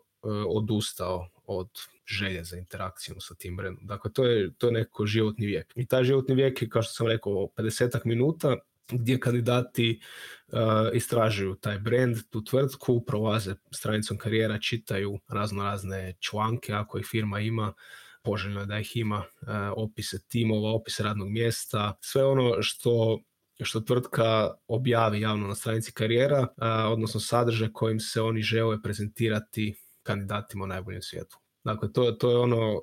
odustao 0.48 1.28
od 1.46 1.70
želje 2.06 2.44
za 2.44 2.58
interakcijom 2.58 3.20
sa 3.20 3.36
tim 3.36 3.58
brendom. 3.58 3.86
Dakle, 3.88 4.14
to 4.14 4.26
je, 4.26 4.54
to 4.54 4.68
je 4.68 4.74
neko 4.74 5.06
životni 5.06 5.46
vijek. 5.46 5.74
I 5.76 5.86
taj 5.86 6.04
životni 6.04 6.36
vijek 6.36 6.62
je, 6.62 6.70
kao 6.70 6.82
što 6.82 6.94
sam 6.94 7.08
rekao, 7.08 7.34
50 7.58 8.06
minuta 8.06 8.58
gdje 8.92 9.20
kandidati 9.20 10.00
uh, 10.48 10.60
istražuju 10.94 11.56
taj 11.56 11.80
brand, 11.80 12.18
tu 12.30 12.44
tvrtku, 12.44 13.06
prolaze 13.06 13.56
stranicom 13.72 14.18
karijera, 14.18 14.60
čitaju 14.60 15.20
razno 15.28 15.64
razne 15.64 16.16
članke 16.20 16.74
ako 16.74 17.00
ih 17.00 17.06
firma 17.06 17.40
ima, 17.40 17.74
poželjno 18.24 18.60
je 18.60 18.66
da 18.66 18.80
ih 18.80 18.98
ima, 18.98 19.18
uh, 19.18 19.48
opise 19.76 20.28
timova, 20.28 20.72
opise 20.72 21.04
radnog 21.04 21.30
mjesta, 21.30 21.98
sve 22.02 22.26
ono 22.26 22.62
što 22.62 23.20
što 23.62 23.80
tvrtka 23.80 24.54
objavi 24.68 25.22
javno 25.22 25.48
na 25.48 25.56
stranici 25.56 25.92
karijera, 25.94 26.48
odnosno 26.92 27.20
sadržaj 27.20 27.70
kojim 27.74 28.00
se 28.00 28.22
oni 28.22 28.42
žele 28.42 28.82
prezentirati 28.82 29.76
kandidatima 30.04 30.64
u 30.64 30.68
najboljem 30.68 31.02
svijetu. 31.02 31.38
Dakle, 31.64 31.94
to, 31.94 32.12
to 32.12 32.32
je 32.32 32.38
ono 32.38 32.72
e, 32.72 32.80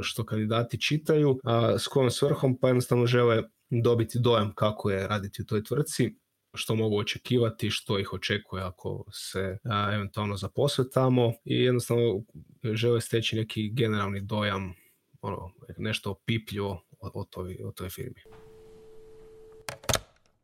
što 0.00 0.26
kandidati 0.26 0.80
čitaju, 0.80 1.38
a 1.44 1.78
s 1.78 1.86
kojom 1.88 2.10
svrhom 2.10 2.58
pa 2.60 2.68
jednostavno 2.68 3.06
žele 3.06 3.42
dobiti 3.70 4.18
dojam 4.18 4.52
kako 4.54 4.90
je 4.90 5.08
raditi 5.08 5.42
u 5.42 5.46
toj 5.46 5.64
tvrtci, 5.64 6.16
što 6.54 6.74
mogu 6.74 6.98
očekivati, 6.98 7.70
što 7.70 7.98
ih 7.98 8.12
očekuje 8.12 8.62
ako 8.62 9.04
se 9.12 9.58
eventualno 9.94 10.36
zaposle 10.36 10.90
tamo 10.90 11.32
i 11.44 11.54
jednostavno 11.54 12.22
žele 12.64 13.00
steći 13.00 13.36
neki 13.36 13.70
generalni 13.72 14.20
dojam, 14.20 14.74
ono, 15.20 15.50
nešto 15.78 16.14
pipljivo 16.24 16.82
o, 17.00 17.10
o, 17.20 17.24
toj, 17.24 17.58
o 17.64 17.72
toj 17.72 17.88
firmi. 17.88 18.47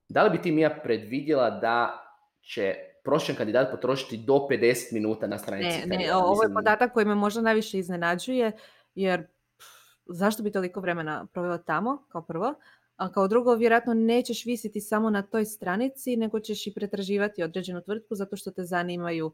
Da 0.08 0.22
li 0.22 0.30
bi 0.30 0.42
ti 0.42 0.52
Mija 0.52 0.80
predvidjela 0.82 1.50
da 1.50 2.00
će 2.42 2.74
prosječan 3.04 3.36
kandidat 3.36 3.70
potrošiti 3.70 4.16
do 4.16 4.34
50 4.50 4.92
minuta 4.92 5.26
na 5.26 5.38
stranici. 5.38 5.88
Ne, 5.88 5.96
ne, 5.96 6.16
ovo 6.16 6.42
je 6.42 6.54
podatak 6.54 6.92
koji 6.92 7.06
me 7.06 7.14
možda 7.14 7.42
najviše 7.42 7.78
iznenađuje, 7.78 8.52
jer 8.94 9.26
zašto 10.06 10.42
bi 10.42 10.52
toliko 10.52 10.80
vremena 10.80 11.26
proveo 11.32 11.58
tamo, 11.58 12.06
kao 12.08 12.22
prvo, 12.22 12.54
a 12.96 13.12
kao 13.12 13.28
drugo, 13.28 13.54
vjerojatno 13.54 13.94
nećeš 13.94 14.44
visiti 14.44 14.80
samo 14.80 15.10
na 15.10 15.22
toj 15.22 15.44
stranici, 15.44 16.16
nego 16.16 16.40
ćeš 16.40 16.66
i 16.66 16.74
pretraživati 16.74 17.42
određenu 17.42 17.82
tvrtku 17.82 18.14
zato 18.14 18.36
što 18.36 18.50
te 18.50 18.64
zanimaju, 18.64 19.32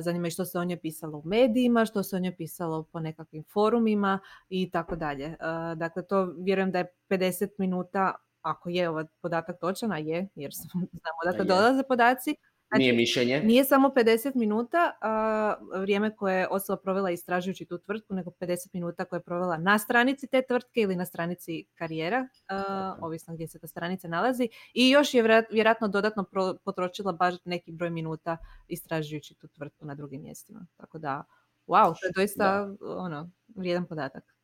zanimaju 0.00 0.30
što 0.30 0.44
se 0.44 0.58
o 0.58 0.64
njoj 0.64 0.80
pisalo 0.80 1.18
u 1.18 1.22
medijima, 1.24 1.84
što 1.84 2.02
se 2.02 2.16
o 2.16 2.18
njoj 2.18 2.36
pisalo 2.36 2.82
po 2.82 3.00
nekakvim 3.00 3.44
forumima 3.52 4.18
i 4.48 4.70
tako 4.70 4.96
dalje. 4.96 5.36
Dakle, 5.76 6.06
to 6.06 6.34
vjerujem 6.38 6.70
da 6.70 6.78
je 6.78 6.94
50 7.08 7.48
minuta, 7.58 8.14
ako 8.42 8.68
je 8.68 8.88
ovaj 8.88 9.04
podatak 9.20 9.56
točan, 9.60 9.92
a 9.92 9.98
je, 9.98 10.28
jer 10.34 10.50
znamo 11.00 11.36
da 11.36 11.44
dolaze 11.44 11.82
podaci, 11.88 12.36
Znači, 12.70 12.80
nije 12.80 12.92
mišljenje. 12.92 13.40
Nije 13.40 13.64
samo 13.64 13.88
50 13.88 14.34
minuta 14.34 14.92
a, 15.00 15.54
vrijeme 15.76 16.16
koje 16.16 16.38
je 16.38 16.48
osoba 16.48 16.82
provela 16.82 17.10
istražujući 17.10 17.66
tu 17.66 17.78
tvrtku, 17.78 18.14
nego 18.14 18.30
50 18.30 18.68
minuta 18.72 19.04
koje 19.04 19.18
je 19.18 19.22
provela 19.22 19.56
na 19.56 19.78
stranici 19.78 20.26
te 20.26 20.42
tvrtke 20.48 20.80
ili 20.80 20.96
na 20.96 21.04
stranici 21.04 21.64
karijera, 21.74 22.28
a, 22.48 22.96
ovisno 23.00 23.34
gdje 23.34 23.48
se 23.48 23.58
ta 23.58 23.66
stranica 23.66 24.08
nalazi. 24.08 24.48
I 24.74 24.90
još 24.90 25.14
je 25.14 25.44
vjerojatno 25.50 25.88
dodatno 25.88 26.24
potrošila 26.64 27.12
baš 27.12 27.34
neki 27.44 27.72
broj 27.72 27.90
minuta 27.90 28.36
istražujući 28.68 29.34
tu 29.34 29.48
tvrtku 29.48 29.86
na 29.86 29.94
drugim 29.94 30.22
mjestima. 30.22 30.66
Tako 30.76 30.98
da, 30.98 31.24
wow, 31.66 31.94
to 32.00 32.06
je 32.06 32.12
doista 32.16 32.74
ono, 32.80 33.30
vrijedan 33.56 33.86
podatak. 33.86 34.39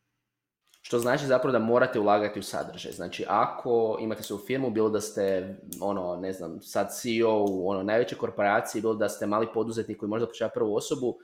Što 0.86 0.98
znači 0.98 1.26
zapravo 1.26 1.52
da 1.52 1.58
morate 1.58 2.00
ulagati 2.00 2.38
u 2.38 2.42
sadržaj. 2.42 2.92
Znači, 2.92 3.24
ako 3.28 3.98
imate 4.00 4.22
svoju 4.22 4.40
firmu, 4.46 4.70
bilo 4.70 4.90
da 4.90 5.00
ste, 5.00 5.56
ono, 5.80 6.16
ne 6.16 6.32
znam, 6.32 6.60
sad 6.62 6.94
CEO 7.00 7.44
u 7.48 7.68
ono, 7.70 7.82
najveće 7.82 8.16
korporaciji, 8.16 8.82
bilo 8.82 8.94
da 8.94 9.08
ste 9.08 9.26
mali 9.26 9.48
poduzetnik 9.54 9.98
koji 9.98 10.08
možda 10.08 10.26
počeva 10.26 10.50
prvu 10.54 10.76
osobu, 10.76 11.16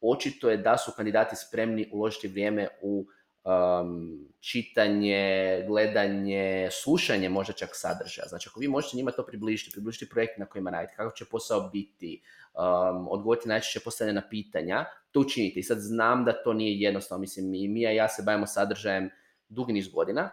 očito 0.00 0.50
je 0.50 0.56
da 0.56 0.76
su 0.78 0.92
kandidati 0.96 1.36
spremni 1.36 1.88
uložiti 1.92 2.28
vrijeme 2.28 2.68
u 2.82 3.06
um, 3.44 4.28
čitanje, 4.40 5.64
gledanje, 5.66 6.68
slušanje 6.72 7.28
možda 7.28 7.52
čak 7.52 7.68
sadržaja. 7.72 8.28
Znači 8.28 8.48
ako 8.50 8.60
vi 8.60 8.68
možete 8.68 8.96
njima 8.96 9.10
to 9.10 9.26
približiti, 9.26 9.72
približiti 9.72 10.08
projekt 10.08 10.38
na 10.38 10.46
kojima 10.46 10.70
radite, 10.70 10.94
kako 10.96 11.16
će 11.16 11.24
posao 11.24 11.70
biti, 11.72 12.22
um, 12.54 13.08
odgovoriti 13.08 13.48
najčešće 13.48 13.80
postavljena 13.80 14.22
pitanja, 14.30 14.84
to 15.10 15.20
učinite. 15.20 15.60
I 15.60 15.62
sad 15.62 15.78
znam 15.78 16.24
da 16.24 16.42
to 16.42 16.52
nije 16.52 16.80
jednostavno, 16.80 17.20
mislim 17.20 17.54
i 17.54 17.68
mi 17.68 17.80
i 17.80 17.96
ja 17.96 18.08
se 18.08 18.22
bavimo 18.22 18.46
sadržajem 18.46 19.10
dugi 19.48 19.72
niz 19.72 19.88
godina, 19.88 20.30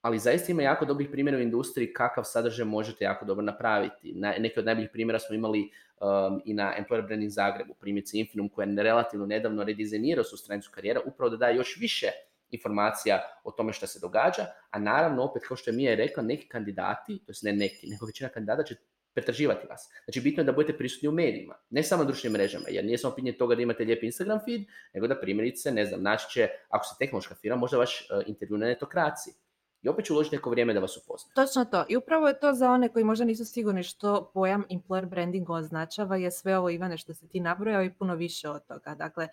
ali 0.00 0.18
zaista 0.18 0.52
ima 0.52 0.62
jako 0.62 0.84
dobrih 0.84 1.08
primjera 1.12 1.38
u 1.38 1.40
industriji 1.40 1.92
kakav 1.92 2.24
sadržaj 2.24 2.64
možete 2.64 3.04
jako 3.04 3.24
dobro 3.24 3.44
napraviti. 3.44 4.12
Na, 4.12 4.34
neki 4.38 4.58
od 4.58 4.64
najboljih 4.64 4.90
primjera 4.92 5.18
smo 5.18 5.34
imali 5.34 5.60
um, 5.60 6.42
i 6.44 6.54
na 6.54 6.74
Employer 6.78 7.06
Branding 7.06 7.30
Zagrebu, 7.30 7.74
primjerice 7.74 8.18
Infinum 8.18 8.48
koja 8.48 8.66
je 8.66 8.82
relativno 8.82 9.26
nedavno 9.26 9.64
redizajnirao 9.64 10.24
su 10.24 10.36
stranicu 10.36 10.70
karijera 10.74 11.00
upravo 11.06 11.30
da 11.30 11.36
daje 11.36 11.56
još 11.56 11.76
više 11.80 12.06
informacija 12.50 13.20
o 13.44 13.50
tome 13.50 13.72
što 13.72 13.86
se 13.86 13.98
događa, 14.00 14.46
a 14.70 14.78
naravno 14.78 15.22
opet 15.22 15.42
kao 15.48 15.56
što 15.56 15.70
je 15.70 15.76
Mija 15.76 15.94
rekla, 15.94 16.22
neki 16.22 16.48
kandidati, 16.48 17.22
to 17.26 17.32
ne 17.42 17.52
neki, 17.52 17.86
nego 17.90 18.06
većina 18.06 18.28
kandidata 18.28 18.62
će 18.62 18.74
pretraživati 19.14 19.66
vas. 19.66 19.88
Znači 20.04 20.20
bitno 20.20 20.40
je 20.40 20.44
da 20.44 20.52
budete 20.52 20.78
prisutni 20.78 21.08
u 21.08 21.12
medijima, 21.12 21.54
ne 21.70 21.82
samo 21.82 22.02
na 22.02 22.06
društvenim 22.06 22.32
mrežama, 22.32 22.64
jer 22.68 22.84
nije 22.84 22.98
samo 22.98 23.14
pitanje 23.14 23.32
toga 23.32 23.54
da 23.54 23.62
imate 23.62 23.84
lijep 23.84 24.02
Instagram 24.02 24.38
feed, 24.44 24.60
nego 24.94 25.06
da 25.06 25.20
primjerice, 25.20 25.72
ne 25.72 25.86
znam, 25.86 26.02
naći 26.02 26.30
će, 26.30 26.48
ako 26.68 26.84
ste 26.84 27.04
tehnološka 27.04 27.34
firma, 27.34 27.56
možda 27.56 27.78
vaš 27.78 28.00
uh, 28.00 28.22
intervju 28.26 28.58
na 28.58 28.66
netokraciji. 28.66 29.34
I 29.82 29.88
opet 29.88 30.04
ću 30.04 30.14
uložiti 30.14 30.36
neko 30.36 30.50
vrijeme 30.50 30.74
da 30.74 30.80
vas 30.80 30.96
upozna. 30.96 31.32
Točno 31.34 31.64
to. 31.64 31.84
I 31.88 31.96
upravo 31.96 32.28
je 32.28 32.40
to 32.40 32.52
za 32.52 32.70
one 32.70 32.88
koji 32.88 33.04
možda 33.04 33.24
nisu 33.24 33.44
sigurni 33.44 33.82
što 33.82 34.30
pojam 34.34 34.64
employer 34.70 35.06
branding 35.06 35.50
označava 35.50 36.16
je 36.16 36.30
sve 36.30 36.58
ovo 36.58 36.70
Ivane 36.70 36.98
što 36.98 37.14
se 37.14 37.28
ti 37.28 37.40
nabrojao 37.40 37.84
i 37.84 37.94
puno 37.94 38.14
više 38.14 38.48
od 38.48 38.66
toga. 38.66 38.94
Dakle, 38.94 39.28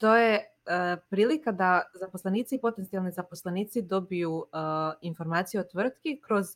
to 0.00 0.16
je 0.16 0.36
uh, 0.36 1.02
prilika 1.10 1.52
da 1.52 1.82
zaposlenici 1.94 2.54
i 2.54 2.60
potencijalni 2.60 3.12
zaposlenici 3.12 3.82
dobiju 3.82 4.32
uh, 4.32 4.44
informacije 5.00 5.60
o 5.60 5.64
tvrtki 5.64 6.20
kroz 6.20 6.46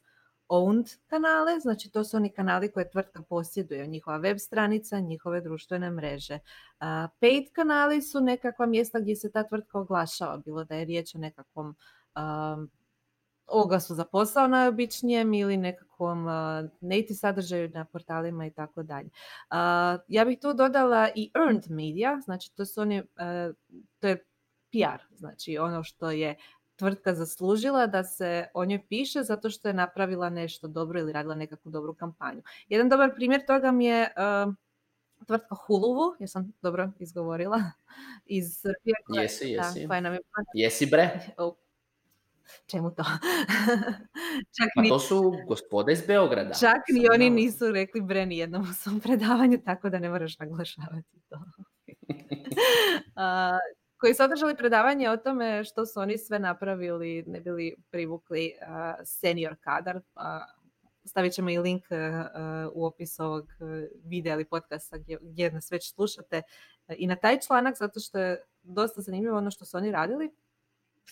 owned 0.48 0.96
kanale, 1.06 1.60
znači 1.60 1.90
to 1.90 2.04
su 2.04 2.16
oni 2.16 2.30
kanali 2.30 2.72
koje 2.72 2.90
tvrtka 2.90 3.22
posjeduje, 3.22 3.86
njihova 3.86 4.16
web 4.16 4.38
stranica, 4.38 5.00
njihove 5.00 5.40
društvene 5.40 5.90
mreže. 5.90 6.34
Uh, 6.34 6.86
paid 7.20 7.52
kanali 7.52 8.02
su 8.02 8.20
nekakva 8.20 8.66
mjesta 8.66 9.00
gdje 9.00 9.16
se 9.16 9.30
ta 9.32 9.48
tvrtka 9.48 9.78
oglašava, 9.78 10.36
bilo 10.36 10.64
da 10.64 10.74
je 10.74 10.84
riječ 10.84 11.14
o 11.14 11.18
nekakvom 11.18 11.76
oglasu 13.46 13.94
za 13.94 14.04
posao 14.04 14.48
najobičnijem 14.48 15.34
ili 15.34 15.56
nekakvom 15.56 16.26
native 16.80 17.14
sadržaju 17.14 17.70
na 17.74 17.84
portalima 17.84 18.46
i 18.46 18.50
tako 18.50 18.82
dalje. 18.82 19.08
Ja 20.08 20.24
bih 20.24 20.38
tu 20.40 20.54
dodala 20.54 21.08
i 21.14 21.30
earned 21.34 21.64
media, 21.70 22.20
znači 22.24 22.54
to 22.54 22.66
su 22.66 22.80
oni, 22.80 23.02
to 23.98 24.08
je 24.08 24.24
PR, 24.70 25.16
znači 25.16 25.58
ono 25.58 25.82
što 25.82 26.10
je 26.10 26.36
tvrtka 26.76 27.14
zaslužila 27.14 27.86
da 27.86 28.04
se 28.04 28.46
o 28.54 28.64
njoj 28.64 28.86
piše 28.88 29.22
zato 29.22 29.50
što 29.50 29.68
je 29.68 29.74
napravila 29.74 30.30
nešto 30.30 30.68
dobro 30.68 31.00
ili 31.00 31.12
radila 31.12 31.34
nekakvu 31.34 31.70
dobru 31.70 31.94
kampanju. 31.94 32.42
Jedan 32.68 32.88
dobar 32.88 33.14
primjer 33.14 33.46
toga 33.46 33.72
mi 33.72 33.84
je 33.84 34.02
uh, 34.46 34.54
tvrtka 35.26 35.54
Huluvu, 35.54 36.14
jesam 36.20 36.52
dobro 36.62 36.90
izgovorila, 36.98 37.60
iz. 38.26 38.62
Jesi, 39.08 39.48
jesi. 39.48 39.86
Da, 39.86 40.00
nam 40.00 40.12
je... 40.12 40.20
Jesi 40.54 40.86
bre? 40.86 41.20
Čemu 42.66 42.90
to? 42.90 43.04
čak 44.56 44.68
pa 44.76 44.82
to 44.88 44.98
su 44.98 45.32
gospode 45.48 45.92
iz 45.92 46.06
Beograda. 46.06 46.54
Čak 46.54 46.82
ni 46.88 47.06
oni 47.14 47.30
nisu 47.30 47.72
rekli 47.72 48.00
bre 48.00 48.26
ni 48.26 48.38
jednom 48.38 48.62
u 48.62 48.74
svom 48.74 49.00
predavanju, 49.04 49.58
tako 49.64 49.90
da 49.90 49.98
ne 49.98 50.08
moraš 50.08 50.38
naglašavati 50.38 51.20
to. 51.28 51.38
koji 54.00 54.14
su 54.14 54.22
održali 54.22 54.56
predavanje 54.56 55.10
o 55.10 55.16
tome 55.16 55.64
što 55.64 55.86
su 55.86 56.00
oni 56.00 56.18
sve 56.18 56.38
napravili, 56.38 57.24
ne 57.26 57.40
bili 57.40 57.74
privukli 57.90 58.52
senior 59.04 59.56
kadar. 59.60 60.00
stavit 61.04 61.32
ćemo 61.32 61.50
i 61.50 61.58
link 61.58 61.84
u 62.74 62.86
opis 62.86 63.20
ovog 63.20 63.48
videa 64.04 64.34
ili 64.34 64.44
podcasta 64.44 64.98
gdje, 64.98 65.18
gdje 65.22 65.50
nas 65.50 65.70
već 65.70 65.94
slušate 65.94 66.42
i 66.98 67.06
na 67.06 67.16
taj 67.16 67.40
članak, 67.40 67.76
zato 67.78 68.00
što 68.00 68.18
je 68.18 68.42
dosta 68.62 69.00
zanimljivo 69.00 69.38
ono 69.38 69.50
što 69.50 69.64
su 69.64 69.76
oni 69.76 69.90
radili 69.90 70.30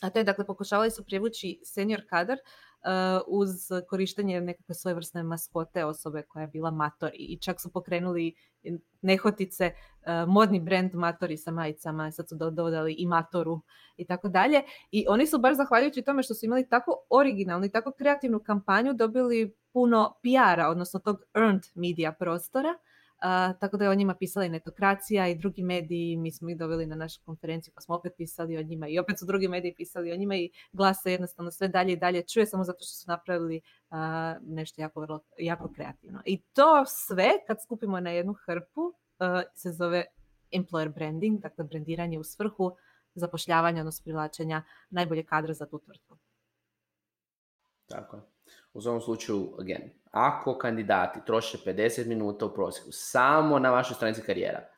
a 0.01 0.11
to 0.11 0.19
je 0.19 0.25
dakle 0.25 0.47
pokušavali 0.47 0.91
su 0.91 1.05
privući 1.05 1.61
senior 1.65 2.03
kadar 2.11 2.39
uh, 2.39 3.23
uz 3.27 3.51
korištenje 3.89 4.41
nekakve 4.41 4.75
svojevrsne 4.75 5.23
maskote 5.23 5.85
osobe 5.85 6.23
koja 6.23 6.41
je 6.41 6.49
bila 6.49 6.71
matori 6.71 7.17
i 7.19 7.39
čak 7.39 7.61
su 7.61 7.73
pokrenuli 7.73 8.35
nehotice 9.03 9.71
uh, 9.71 10.33
modni 10.33 10.61
brand 10.61 10.95
matori 10.95 11.37
sa 11.37 11.51
majicama, 11.51 12.11
sad 12.11 12.29
su 12.29 12.37
dodali 12.37 12.95
i 12.99 13.07
matoru 13.07 13.61
i 13.97 14.07
tako 14.07 14.29
dalje. 14.29 14.63
I 14.91 15.05
oni 15.09 15.27
su 15.27 15.39
baš 15.39 15.57
zahvaljujući 15.57 16.03
tome 16.03 16.23
što 16.23 16.35
su 16.35 16.47
imali 16.47 16.69
tako 16.69 17.07
originalnu 17.11 17.67
i 17.67 17.71
tako 17.71 17.93
kreativnu 17.99 18.41
kampanju 18.41 18.95
dobili 18.95 19.57
puno 19.73 20.15
PR-a, 20.23 20.71
odnosno 20.71 21.01
tog 21.01 21.17
earned 21.35 21.63
media 21.75 22.13
prostora 22.13 22.75
tako 23.61 23.77
da 23.77 23.85
je 23.85 23.91
o 23.91 23.95
njima 23.95 24.15
pisala 24.15 24.47
i 24.47 24.49
Netokracija 24.49 25.29
i 25.29 25.35
drugi 25.35 25.63
mediji, 25.63 26.17
mi 26.17 26.33
smo 26.33 26.51
ih 26.51 26.57
doveli 26.57 26.87
na 26.87 26.97
našu 26.97 27.21
konferenciju 27.25 27.73
pa 27.75 27.81
smo 27.81 27.95
opet 27.95 28.13
pisali 28.17 28.57
o 28.57 28.63
njima 28.63 28.89
i 28.89 28.99
opet 28.99 29.19
su 29.19 29.27
drugi 29.27 29.49
mediji 29.49 29.75
pisali 29.75 30.13
o 30.13 30.17
njima 30.17 30.37
i 30.37 30.51
glas 30.73 31.03
se 31.03 31.13
jednostavno 31.13 31.51
sve 31.51 31.69
dalje 31.69 31.93
i 31.93 31.97
dalje 31.97 32.23
čuje 32.23 32.47
samo 32.47 32.65
zato 32.65 32.79
što 32.79 32.95
su 32.95 33.05
napravili 33.09 33.61
nešto 34.41 34.81
jako, 34.81 35.01
vrlo, 35.01 35.21
jako 35.39 35.73
kreativno. 35.75 36.23
I 36.25 36.43
to 36.43 36.85
sve 36.87 37.31
kad 37.47 37.63
skupimo 37.63 38.01
na 38.01 38.11
jednu 38.11 38.35
hrpu 38.47 38.93
se 39.55 39.73
zove 39.73 40.05
employer 40.53 40.95
branding, 40.95 41.41
dakle 41.41 41.65
brandiranje 41.65 42.19
u 42.19 42.25
svrhu 42.25 42.77
zapošljavanja, 43.15 43.81
odnosno 43.81 44.03
privlačenja 44.05 44.63
najbolje 44.91 45.25
kadra 45.25 45.55
za 45.55 45.67
tu 45.67 45.79
tvrtku. 45.79 46.17
Tako. 47.87 48.32
U 48.75 48.81
ovom 48.87 49.01
slučaju, 49.01 49.55
again, 49.59 49.91
ako 50.11 50.59
kandidati 50.59 51.21
troše 51.27 51.59
50 51.67 52.07
minuta 52.07 52.47
u 52.47 52.55
prosjeku 52.55 52.89
samo 52.93 53.59
na 53.59 53.71
vašoj 53.71 53.95
stranici 53.95 54.23
karijera, 54.23 54.69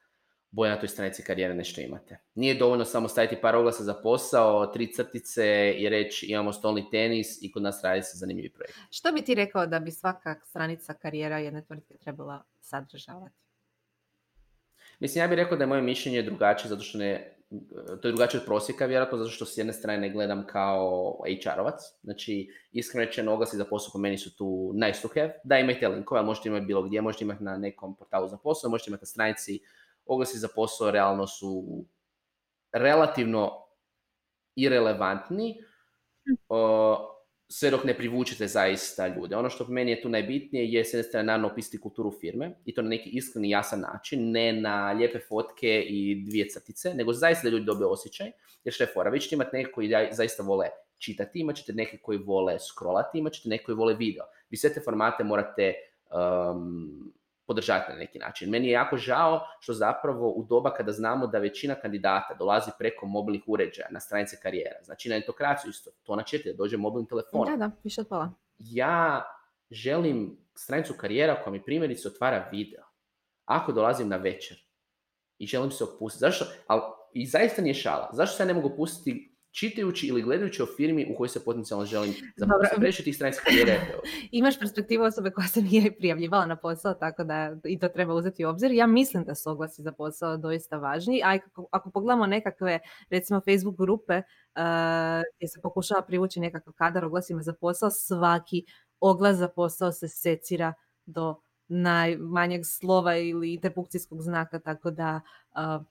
bolje 0.50 0.70
na 0.70 0.80
toj 0.80 0.88
stranici 0.88 1.22
karijere 1.22 1.54
nešto 1.54 1.80
imate. 1.80 2.18
Nije 2.34 2.54
dovoljno 2.54 2.84
samo 2.84 3.08
staviti 3.08 3.40
par 3.40 3.56
oglasa 3.56 3.84
za 3.84 3.94
posao, 3.94 4.66
tri 4.66 4.92
crtice 4.92 5.74
i 5.78 5.88
reći 5.88 6.26
imamo 6.26 6.52
stolni 6.52 6.90
tenis 6.90 7.42
i 7.42 7.52
kod 7.52 7.62
nas 7.62 7.84
radi 7.84 8.02
se 8.02 8.18
zanimljivi 8.18 8.52
projekt. 8.52 8.78
Što 8.90 9.12
bi 9.12 9.22
ti 9.22 9.34
rekao 9.34 9.66
da 9.66 9.78
bi 9.78 9.90
svaka 9.90 10.40
stranica 10.44 10.94
karijera 10.94 11.38
jedne 11.38 11.64
tvrtke 11.64 11.94
trebala 11.98 12.44
sadržavati? 12.60 13.34
Mislim, 15.00 15.24
ja 15.24 15.28
bih 15.28 15.36
rekao 15.36 15.56
da 15.56 15.64
je 15.64 15.68
moje 15.68 15.82
mišljenje 15.82 16.22
drugačije, 16.22 16.68
zato 16.68 16.82
što 16.82 16.98
ne, 16.98 17.36
to 18.02 18.08
je 18.08 18.12
drugačije 18.12 18.40
od 18.40 18.46
prosjeka, 18.46 18.86
vjerojatno, 18.86 19.18
zato 19.18 19.30
što 19.30 19.44
s 19.44 19.58
jedne 19.58 19.72
strane 19.72 20.10
gledam 20.10 20.46
kao 20.46 21.16
HR-ovac. 21.42 21.80
Znači, 22.02 22.50
iskreno 22.72 23.04
rečeno, 23.06 23.32
oglasi 23.32 23.56
za 23.56 23.64
posao 23.64 23.92
po 23.92 23.98
meni 23.98 24.18
su 24.18 24.36
tu 24.36 24.72
nice 24.74 25.02
to 25.02 25.08
have. 25.08 25.40
Da, 25.44 25.58
imate 25.58 25.88
linkove, 25.88 26.18
ali 26.18 26.26
možete 26.26 26.48
imati 26.48 26.66
bilo 26.66 26.82
gdje, 26.82 27.00
možete 27.00 27.24
imati 27.24 27.44
na 27.44 27.56
nekom 27.56 27.96
portalu 27.96 28.28
za 28.28 28.36
posao, 28.36 28.70
možete 28.70 28.90
imati 28.90 29.02
na 29.02 29.06
stranici. 29.06 29.60
Oglasi 30.06 30.38
za 30.38 30.48
posao 30.54 30.90
realno 30.90 31.26
su 31.26 31.84
relativno 32.72 33.50
irelevantni. 34.56 35.56
Uh, 36.48 37.13
sve 37.56 37.70
dok 37.70 37.84
ne 37.84 37.94
privučete 37.94 38.46
zaista 38.46 39.06
ljude. 39.08 39.36
Ono 39.36 39.50
što 39.50 39.66
po 39.66 39.72
meni 39.72 39.90
je 39.90 40.02
tu 40.02 40.08
najbitnije 40.08 40.72
je 40.72 40.84
s 40.84 40.94
jedne 40.94 41.02
strane 41.02 41.26
naravno 41.26 41.48
opisati 41.48 41.80
kulturu 41.80 42.12
firme 42.20 42.54
i 42.64 42.74
to 42.74 42.82
na 42.82 42.88
neki 42.88 43.10
iskreni 43.10 43.50
jasan 43.50 43.80
način, 43.80 44.30
ne 44.30 44.52
na 44.52 44.92
lijepe 44.92 45.18
fotke 45.28 45.82
i 45.82 46.24
dvije 46.24 46.48
crtice, 46.48 46.94
nego 46.94 47.12
zaista 47.12 47.44
da 47.44 47.52
ljudi 47.52 47.64
dobiju 47.64 47.90
osjećaj. 47.90 48.30
Jer 48.64 48.74
što 48.74 48.84
je 48.84 48.90
fora, 48.94 49.10
vi 49.10 49.20
ćete 49.20 49.34
imati 49.34 49.56
neke 49.56 49.70
koji 49.70 49.90
zaista 50.10 50.42
vole 50.42 50.66
čitati, 50.98 51.38
imat 51.38 51.56
ćete 51.56 51.72
neke 51.72 51.98
koji 51.98 52.18
vole 52.18 52.58
scrollati, 52.58 53.18
imat 53.18 53.32
ćete 53.32 53.48
neke 53.48 53.64
koji 53.64 53.76
vole 53.76 53.94
video. 53.94 54.24
Vi 54.50 54.56
sve 54.56 54.74
te 54.74 54.80
formate 54.80 55.24
morate 55.24 55.74
um, 56.10 57.12
podržati 57.46 57.92
na 57.92 57.98
neki 57.98 58.18
način. 58.18 58.50
Meni 58.50 58.66
je 58.66 58.72
jako 58.72 58.96
žao 58.96 59.40
što 59.60 59.72
zapravo 59.72 60.30
u 60.30 60.44
doba 60.44 60.74
kada 60.74 60.92
znamo 60.92 61.26
da 61.26 61.38
većina 61.38 61.74
kandidata 61.74 62.34
dolazi 62.38 62.70
preko 62.78 63.06
mobilnih 63.06 63.42
uređaja 63.46 63.88
na 63.90 64.00
stranice 64.00 64.36
karijera, 64.42 64.76
znači 64.82 65.08
na 65.08 65.16
intokraciju 65.16 65.70
isto, 65.70 65.90
to 66.02 66.16
na 66.16 66.22
četiri, 66.22 66.54
dođe 66.56 66.76
mobilni 66.76 67.08
telefon. 67.08 67.46
Da, 67.50 67.56
da, 67.56 67.70
više 67.84 68.00
od 68.00 68.08
pola. 68.08 68.32
Ja 68.58 69.24
želim 69.70 70.38
stranicu 70.54 70.94
karijera 71.00 71.42
koja 71.42 71.52
mi 71.52 71.64
primjerice 71.64 72.08
otvara 72.08 72.48
video. 72.52 72.84
Ako 73.44 73.72
dolazim 73.72 74.08
na 74.08 74.16
večer 74.16 74.56
i 75.38 75.46
želim 75.46 75.70
se 75.70 75.84
opustiti, 75.84 76.20
zašto, 76.20 76.44
ali 76.66 76.82
i 77.12 77.26
zaista 77.26 77.62
nije 77.62 77.74
šala, 77.74 78.10
zašto 78.12 78.36
se 78.36 78.42
ja 78.42 78.46
ne 78.46 78.54
mogu 78.54 78.76
pustiti 78.76 79.33
čitajući 79.54 80.06
ili 80.06 80.22
gledajući 80.22 80.62
o 80.62 80.66
firmi 80.76 81.06
u 81.10 81.16
kojoj 81.16 81.28
se 81.28 81.44
potencijalno 81.44 81.86
želim 81.86 82.14
zaposliti. 82.36 82.76
Previše 82.76 83.02
tih. 83.02 83.18
Imaš 84.30 84.58
perspektivu 84.58 85.04
osobe 85.04 85.30
koja 85.30 85.46
se 85.46 85.62
nije 85.62 85.96
prijavljivala 85.96 86.46
na 86.46 86.56
posao, 86.56 86.94
tako 86.94 87.24
da 87.24 87.56
i 87.64 87.78
to 87.78 87.88
treba 87.88 88.14
uzeti 88.14 88.44
u 88.44 88.48
obzir. 88.48 88.72
Ja 88.72 88.86
mislim 88.86 89.24
da 89.24 89.34
su 89.34 89.50
oglasi 89.50 89.82
za 89.82 89.92
posao 89.92 90.36
doista 90.36 90.76
važni, 90.76 91.22
a 91.24 91.34
ako, 91.34 91.66
ako 91.70 91.90
pogledamo 91.90 92.26
nekakve, 92.26 92.78
recimo 93.10 93.40
Facebook 93.40 93.78
grupe, 93.78 94.16
uh, 94.16 94.22
gdje 95.36 95.48
se 95.48 95.60
pokušava 95.62 96.02
privući 96.02 96.40
nekakav 96.40 96.72
kadar 96.72 97.04
oglasima 97.04 97.42
za 97.42 97.52
posao, 97.52 97.90
svaki 97.90 98.64
oglas 99.00 99.36
za 99.36 99.48
posao 99.48 99.92
se 99.92 100.08
secira 100.08 100.72
do 101.06 101.40
najmanjeg 101.68 102.60
slova 102.64 103.16
ili 103.16 103.54
interpunkcijskog 103.54 104.22
znaka, 104.22 104.58
tako 104.58 104.90
da 104.90 105.20
uh, 105.56 105.86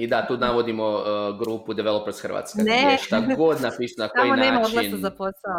i 0.00 0.06
da, 0.06 0.26
tu 0.26 0.36
navodimo 0.36 0.88
uh, 0.88 1.38
grupu 1.38 1.74
Developers 1.74 2.20
Hrvatska. 2.20 2.62
Ne. 2.62 2.98
šta 3.02 3.22
god 3.36 3.60
napišu 3.60 3.94
na 3.98 4.08
koji 4.16 4.30
način. 4.30 4.44
nema 4.44 4.58
oglasa 4.58 4.96
za 4.96 5.10
posao. 5.10 5.58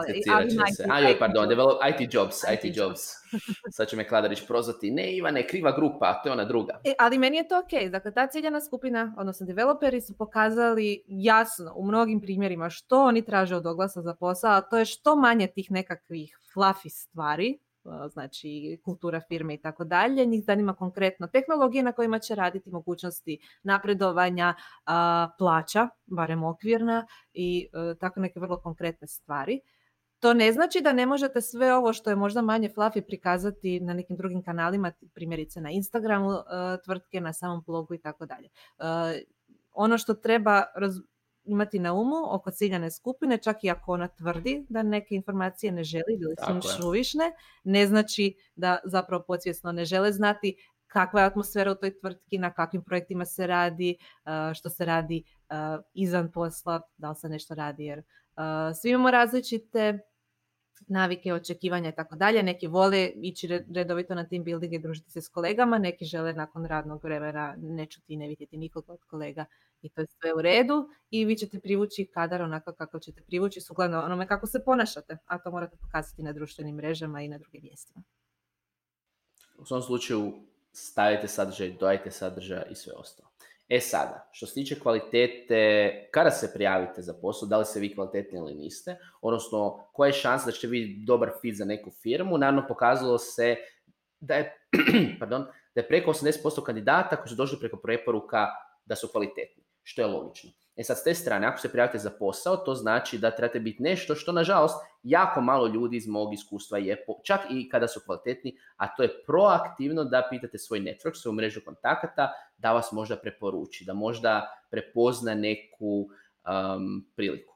Se. 0.76 0.86
A 0.90 1.00
joj, 1.00 1.20
pardon, 1.20 1.50
develop, 1.50 1.78
IT 1.90 2.14
Jobs, 2.14 2.36
IT, 2.54 2.64
IT 2.64 2.78
Jobs. 2.78 3.00
Sad 3.76 3.88
će 3.88 3.96
me 3.96 4.08
Kladarić 4.08 4.48
prozvati. 4.48 4.92
Ne, 4.92 5.18
Ivane, 5.18 5.48
kriva 5.48 5.72
grupa, 5.72 6.22
to 6.24 6.30
je 6.30 6.34
ona 6.34 6.46
druga. 6.46 6.80
E, 6.84 6.94
ali 7.00 7.18
meni 7.18 7.38
je 7.38 7.48
to 7.48 7.60
ok. 7.60 7.92
Dakle, 7.92 8.14
ta 8.14 8.28
ciljana 8.28 8.62
skupina, 8.62 9.16
odnosno 9.18 9.46
developeri 9.46 10.02
su 10.02 10.18
pokazali 10.18 11.04
jasno 11.08 11.74
u 11.76 11.86
mnogim 11.86 12.22
primjerima 12.22 12.70
što 12.70 13.04
oni 13.04 13.22
traže 13.26 13.56
od 13.56 13.66
oglasa 13.66 14.02
za 14.02 14.16
posao, 14.16 14.52
a 14.52 14.62
to 14.62 14.78
je 14.78 14.86
što 14.86 15.16
manje 15.16 15.48
tih 15.48 15.72
nekakvih 15.72 16.38
fluffy 16.56 16.90
stvari, 16.90 17.60
znači 18.10 18.80
kultura 18.84 19.22
firme 19.28 19.54
i 19.54 19.62
tako 19.62 19.84
dalje. 19.84 20.26
Njih 20.26 20.44
zanima 20.46 20.74
konkretno 20.74 21.28
tehnologije 21.28 21.84
na 21.84 21.92
kojima 21.92 22.20
će 22.20 22.36
raditi 22.36 22.70
mogućnosti 22.70 23.40
napredovanja, 23.64 24.56
plaća, 25.38 25.90
barem 26.06 26.44
okvirna 26.44 27.08
i 27.34 27.70
e, 27.74 27.96
tako 28.00 28.20
neke 28.20 28.40
vrlo 28.40 28.58
konkretne 28.62 29.08
stvari. 29.08 29.60
To 30.20 30.34
ne 30.34 30.52
znači 30.52 30.82
da 30.82 30.94
ne 30.94 31.06
možete 31.06 31.42
sve 31.42 31.74
ovo 31.74 31.94
što 31.94 32.10
je 32.10 32.16
možda 32.16 32.42
manje 32.42 32.70
fluffy 32.70 33.02
prikazati 33.02 33.80
na 33.80 33.94
nekim 33.94 34.18
drugim 34.18 34.44
kanalima, 34.44 34.92
primjerice 35.14 35.62
na 35.62 35.72
Instagramu 35.72 36.32
e, 36.32 36.42
tvrtke, 36.86 37.22
na 37.22 37.34
samom 37.34 37.64
blogu 37.66 37.94
i 37.94 38.02
tako 38.02 38.26
dalje. 38.26 38.48
E, 38.80 39.22
ono 39.74 39.98
što 39.98 40.14
treba 40.14 40.64
imati 41.50 41.80
na 41.80 41.94
umu 41.94 42.16
oko 42.36 42.52
ciljane 42.52 42.92
skupine, 42.92 43.38
čak 43.38 43.64
i 43.64 43.70
ako 43.70 43.92
ona 43.92 44.08
tvrdi 44.08 44.66
da 44.70 44.84
neke 44.84 45.16
informacije 45.16 45.72
ne 45.72 45.84
želi 45.84 46.14
ili 46.22 46.36
su 46.46 46.52
im 46.52 46.62
šuvišne, 46.62 47.32
ne 47.64 47.88
znači 47.88 48.36
da 48.56 48.78
zapravo 48.86 49.24
podsvjesno 49.28 49.72
ne 49.72 49.86
žele 49.86 50.12
znati 50.12 50.56
kakva 50.88 51.22
je 51.22 51.28
atmosfera 51.28 51.72
u 51.72 51.76
toj 51.76 52.00
tvrtki, 52.00 52.38
na 52.38 52.54
kakvim 52.54 52.84
projektima 52.84 53.26
se 53.26 53.48
radi, 53.48 53.98
što 54.54 54.70
se 54.70 54.86
radi 54.86 55.24
izvan 55.94 56.32
posla, 56.32 56.82
da 56.98 57.10
li 57.10 57.16
se 57.16 57.30
nešto 57.30 57.56
radi, 57.56 57.84
jer 57.86 58.04
svi 58.82 58.90
imamo 58.90 59.12
različite 59.12 60.00
navike, 60.88 61.34
očekivanja 61.34 61.90
i 61.90 61.96
tako 61.96 62.16
dalje. 62.16 62.44
Neki 62.44 62.68
vole 62.68 63.12
ići 63.16 63.48
redovito 63.48 64.16
na 64.16 64.28
team 64.28 64.44
building 64.44 64.74
i 64.74 64.80
družiti 64.80 65.12
se 65.12 65.22
s 65.22 65.30
kolegama, 65.30 65.78
neki 65.78 66.06
žele 66.06 66.34
nakon 66.34 66.66
radnog 66.66 67.04
vremena 67.04 67.56
ne 67.58 67.86
čuti 67.86 68.14
i 68.14 68.18
ne 68.18 68.28
vidjeti 68.28 68.58
nikoga 68.58 68.94
od 68.94 69.04
kolega 69.10 69.46
i 69.82 69.90
to 69.90 70.02
je 70.02 70.08
sve 70.08 70.34
u 70.34 70.42
redu 70.42 70.90
i 71.10 71.26
vi 71.26 71.36
ćete 71.36 71.60
privući 71.60 72.10
kadar 72.14 72.42
onako 72.42 72.74
kako 72.74 73.00
ćete 73.00 73.22
privući 73.22 73.62
sukladno 73.62 74.02
onome 74.02 74.28
kako 74.28 74.48
se 74.48 74.64
ponašate, 74.66 75.18
a 75.26 75.38
to 75.40 75.52
morate 75.52 75.78
pokazati 75.78 76.24
na 76.24 76.34
društvenim 76.34 76.76
mrežama 76.76 77.22
i 77.22 77.28
na 77.28 77.38
drugim 77.38 77.62
mjestima. 77.64 78.04
U 79.58 79.66
svom 79.66 79.82
slučaju 79.82 80.34
stavite 80.72 81.28
sadržaj, 81.28 81.78
dojajte 81.80 82.12
sadržaj 82.12 82.64
i 82.72 82.76
sve 82.76 82.94
ostalo. 82.94 83.29
E 83.70 83.80
sada, 83.80 84.30
što 84.32 84.46
se 84.46 84.54
tiče 84.54 84.80
kvalitete, 84.80 85.92
kada 86.12 86.32
se 86.32 86.52
prijavite 86.54 87.02
za 87.02 87.14
posao, 87.22 87.48
da 87.48 87.58
li 87.58 87.66
se 87.66 87.80
vi 87.80 87.96
kvalitetni 87.96 88.40
ili 88.40 88.54
niste, 88.54 88.96
odnosno 89.22 89.90
koja 89.94 90.08
je 90.08 90.14
šansa 90.14 90.46
da 90.46 90.52
ćete 90.52 90.68
biti 90.68 91.04
dobar 91.06 91.32
fit 91.42 91.56
za 91.56 91.66
neku 91.66 91.92
firmu, 91.92 92.38
naravno 92.38 92.66
pokazalo 92.68 93.18
se 93.18 93.56
da 94.20 94.36
je, 94.36 94.68
pardon, 95.20 95.46
da 95.76 95.82
je 95.82 95.88
preko 95.88 96.14
80% 96.14 96.64
kandidata 96.64 97.16
koji 97.16 97.30
su 97.30 97.36
došli 97.36 97.60
preko 97.60 97.78
preporuka 97.78 98.48
da 98.86 98.96
su 98.96 99.08
kvalitetni, 99.08 99.64
što 99.84 100.02
je 100.02 100.08
logično. 100.08 100.52
E 100.80 100.84
sad, 100.84 100.98
s 100.98 101.04
te 101.04 101.14
strane, 101.14 101.48
ako 101.48 101.60
se 101.60 101.72
prijavite 101.72 101.98
za 101.98 102.10
posao, 102.10 102.58
to 102.58 102.76
znači 102.76 103.18
da 103.18 103.32
trebate 103.32 103.60
biti 103.60 103.84
nešto 103.84 104.16
što, 104.16 104.32
nažalost, 104.32 104.76
jako 105.04 105.42
malo 105.42 105.68
ljudi 105.68 105.98
iz 105.98 106.08
mog 106.08 106.34
iskustva 106.34 106.78
je, 106.78 107.06
čak 107.24 107.40
i 107.50 107.70
kada 107.70 107.88
su 107.88 108.00
kvalitetni, 108.06 108.58
a 108.78 108.96
to 108.96 109.04
je 109.04 109.24
proaktivno 109.26 110.04
da 110.04 110.28
pitate 110.30 110.58
svoj 110.58 110.80
network, 110.80 111.22
svoju 111.22 111.34
mrežu 111.34 111.62
kontakata, 111.66 112.32
da 112.58 112.74
vas 112.74 112.92
možda 112.92 113.18
preporuči, 113.18 113.86
da 113.86 113.94
možda 113.94 114.48
prepozna 114.72 115.36
neku 115.36 116.10
um, 116.10 117.08
priliku. 117.16 117.56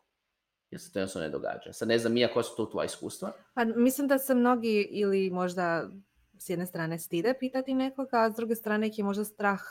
Jer 0.71 0.81
se 0.81 0.93
to 0.93 0.99
jednostavno 0.99 1.27
ne 1.27 1.31
događa. 1.31 1.73
Sad 1.73 1.88
ne 1.88 1.97
znam, 1.97 2.13
Mija, 2.13 2.33
koja 2.33 2.43
su 2.43 2.55
to 2.55 2.65
tvoja 2.65 2.86
iskustva? 2.86 3.31
Pa, 3.53 3.65
mislim 3.65 4.07
da 4.07 4.17
se 4.17 4.36
mnogi 4.36 4.88
ili 4.91 5.29
možda 5.29 5.89
s 6.38 6.49
jedne 6.49 6.65
strane 6.65 6.99
stide 6.99 7.33
pitati 7.39 7.73
nekoga, 7.73 8.17
a 8.17 8.31
s 8.31 8.36
druge 8.36 8.55
strane 8.55 8.88
ih 8.88 8.97
je 8.97 9.03
možda 9.03 9.23
strah, 9.23 9.62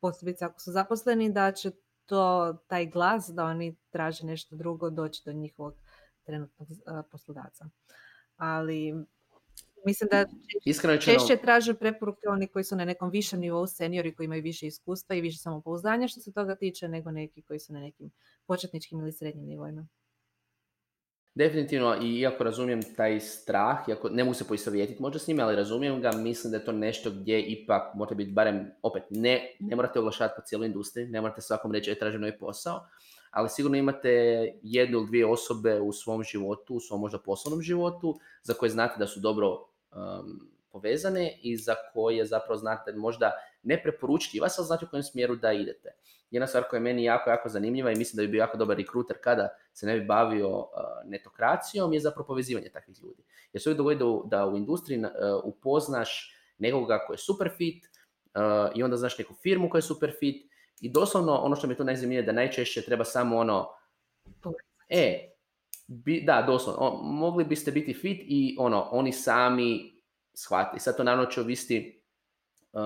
posebice 0.00 0.44
ako 0.44 0.60
su 0.60 0.72
zaposleni, 0.72 1.32
da 1.32 1.52
će 1.52 1.70
to 2.10 2.54
taj 2.66 2.86
glas 2.86 3.28
da 3.28 3.44
oni 3.44 3.76
traže 3.90 4.26
nešto 4.26 4.56
drugo 4.56 4.90
doći 4.90 5.22
do 5.24 5.32
njihovog 5.32 5.74
trenutnog 6.24 6.68
poslodavca. 7.10 7.68
Ali 8.36 8.94
mislim 9.86 10.08
da 10.12 10.26
češće 11.00 11.36
traže 11.42 11.74
preporuke 11.74 12.28
oni 12.28 12.46
koji 12.46 12.64
su 12.64 12.76
na 12.76 12.84
nekom 12.84 13.10
višem 13.10 13.40
nivou 13.40 13.66
seniori 13.66 14.14
koji 14.14 14.24
imaju 14.24 14.42
više 14.42 14.66
iskustva 14.66 15.16
i 15.16 15.20
više 15.20 15.38
samopouzdanja 15.38 16.08
što 16.08 16.20
se 16.20 16.32
toga 16.32 16.56
tiče 16.56 16.88
nego 16.88 17.10
neki 17.10 17.42
koji 17.42 17.60
su 17.60 17.72
na 17.72 17.80
nekim 17.80 18.10
početničkim 18.46 19.00
ili 19.00 19.12
srednjim 19.12 19.46
nivoima. 19.46 19.86
Definitivno, 21.34 21.96
i 22.02 22.18
iako 22.18 22.44
razumijem 22.44 22.80
taj 22.96 23.20
strah, 23.20 23.88
iako 23.88 24.08
ne 24.08 24.24
mogu 24.24 24.34
se 24.34 24.48
poistovjetiti 24.48 25.02
možda 25.02 25.18
s 25.18 25.26
njime, 25.26 25.42
ali 25.42 25.56
razumijem 25.56 26.00
ga, 26.00 26.12
mislim 26.12 26.50
da 26.50 26.56
je 26.56 26.64
to 26.64 26.72
nešto 26.72 27.10
gdje 27.10 27.42
ipak 27.42 27.94
morate 27.94 28.14
biti 28.14 28.30
barem, 28.30 28.70
opet, 28.82 29.02
ne, 29.10 29.56
ne 29.60 29.76
morate 29.76 29.98
oglašavati 29.98 30.34
po 30.36 30.42
cijeloj 30.46 30.66
industriji, 30.66 31.06
ne 31.06 31.20
morate 31.20 31.40
svakom 31.40 31.72
reći, 31.72 31.90
e, 31.90 31.98
tražim 31.98 32.20
novi 32.20 32.38
posao, 32.38 32.86
ali 33.30 33.48
sigurno 33.48 33.76
imate 33.76 34.10
jednu 34.62 34.98
ili 34.98 35.06
dvije 35.06 35.26
osobe 35.26 35.80
u 35.80 35.92
svom 35.92 36.22
životu, 36.22 36.74
u 36.74 36.80
svom 36.80 37.00
možda 37.00 37.18
poslovnom 37.18 37.62
životu, 37.62 38.18
za 38.42 38.54
koje 38.54 38.70
znate 38.70 38.94
da 38.98 39.06
su 39.06 39.20
dobro 39.20 39.48
um, 39.50 40.50
povezane 40.72 41.38
i 41.42 41.56
za 41.56 41.74
koje 41.92 42.26
zapravo 42.26 42.56
znate 42.56 42.92
možda 42.92 43.32
ne 43.62 43.82
preporučiti 43.82 44.40
vas, 44.40 44.58
ali 44.58 44.66
znate 44.66 44.84
u 44.84 44.88
kojem 44.88 45.02
smjeru 45.02 45.36
da 45.36 45.52
idete. 45.52 45.88
Jedna 46.30 46.46
stvar 46.46 46.64
koja 46.70 46.78
je 46.78 46.82
meni 46.82 47.04
jako, 47.04 47.30
jako 47.30 47.48
zanimljiva 47.48 47.92
i 47.92 47.96
mislim 47.96 48.16
da 48.16 48.22
bi 48.22 48.32
bio 48.32 48.38
jako 48.38 48.56
dobar 48.56 48.76
rekruter 48.76 49.16
kada 49.20 49.48
se 49.72 49.86
ne 49.86 49.98
bi 49.98 50.06
bavio 50.06 50.58
uh, 50.58 50.66
netokracijom 51.04 51.92
je 51.92 52.00
zapravo 52.00 52.26
povezivanje 52.26 52.68
takvih 52.68 53.02
ljudi. 53.02 53.22
Jer 53.52 53.62
se 53.62 53.68
uvijek 53.68 53.78
dogodi 53.78 53.98
da, 53.98 54.36
da 54.36 54.46
u 54.46 54.56
industriji 54.56 54.98
uh, 54.98 55.10
upoznaš 55.44 56.36
nekoga 56.58 57.04
koji 57.06 57.14
je 57.14 57.18
super 57.18 57.50
fit 57.56 57.84
uh, 57.84 58.76
i 58.76 58.82
onda 58.82 58.96
znaš 58.96 59.18
neku 59.18 59.34
firmu 59.34 59.70
koja 59.70 59.78
je 59.78 59.82
super 59.82 60.12
fit 60.18 60.50
i 60.80 60.92
doslovno 60.92 61.36
ono 61.36 61.56
što 61.56 61.66
mi 61.66 61.72
je 61.72 61.76
tu 61.76 61.84
najzanimljivije 61.84 62.26
da 62.26 62.32
najčešće 62.32 62.82
treba 62.82 63.04
samo 63.04 63.36
ono 63.36 63.68
e, 64.88 65.30
bi, 65.86 66.22
da, 66.26 66.44
doslovno, 66.46 67.00
mogli 67.02 67.44
biste 67.44 67.72
biti 67.72 67.94
fit 67.94 68.20
i 68.24 68.56
ono, 68.58 68.88
oni 68.90 69.12
sami 69.12 70.02
shvati. 70.34 70.80
Sad 70.80 70.96
to 70.96 71.04
naravno 71.04 71.30
će 71.30 71.40
ovisiti 71.40 72.02
uh, 72.72 72.80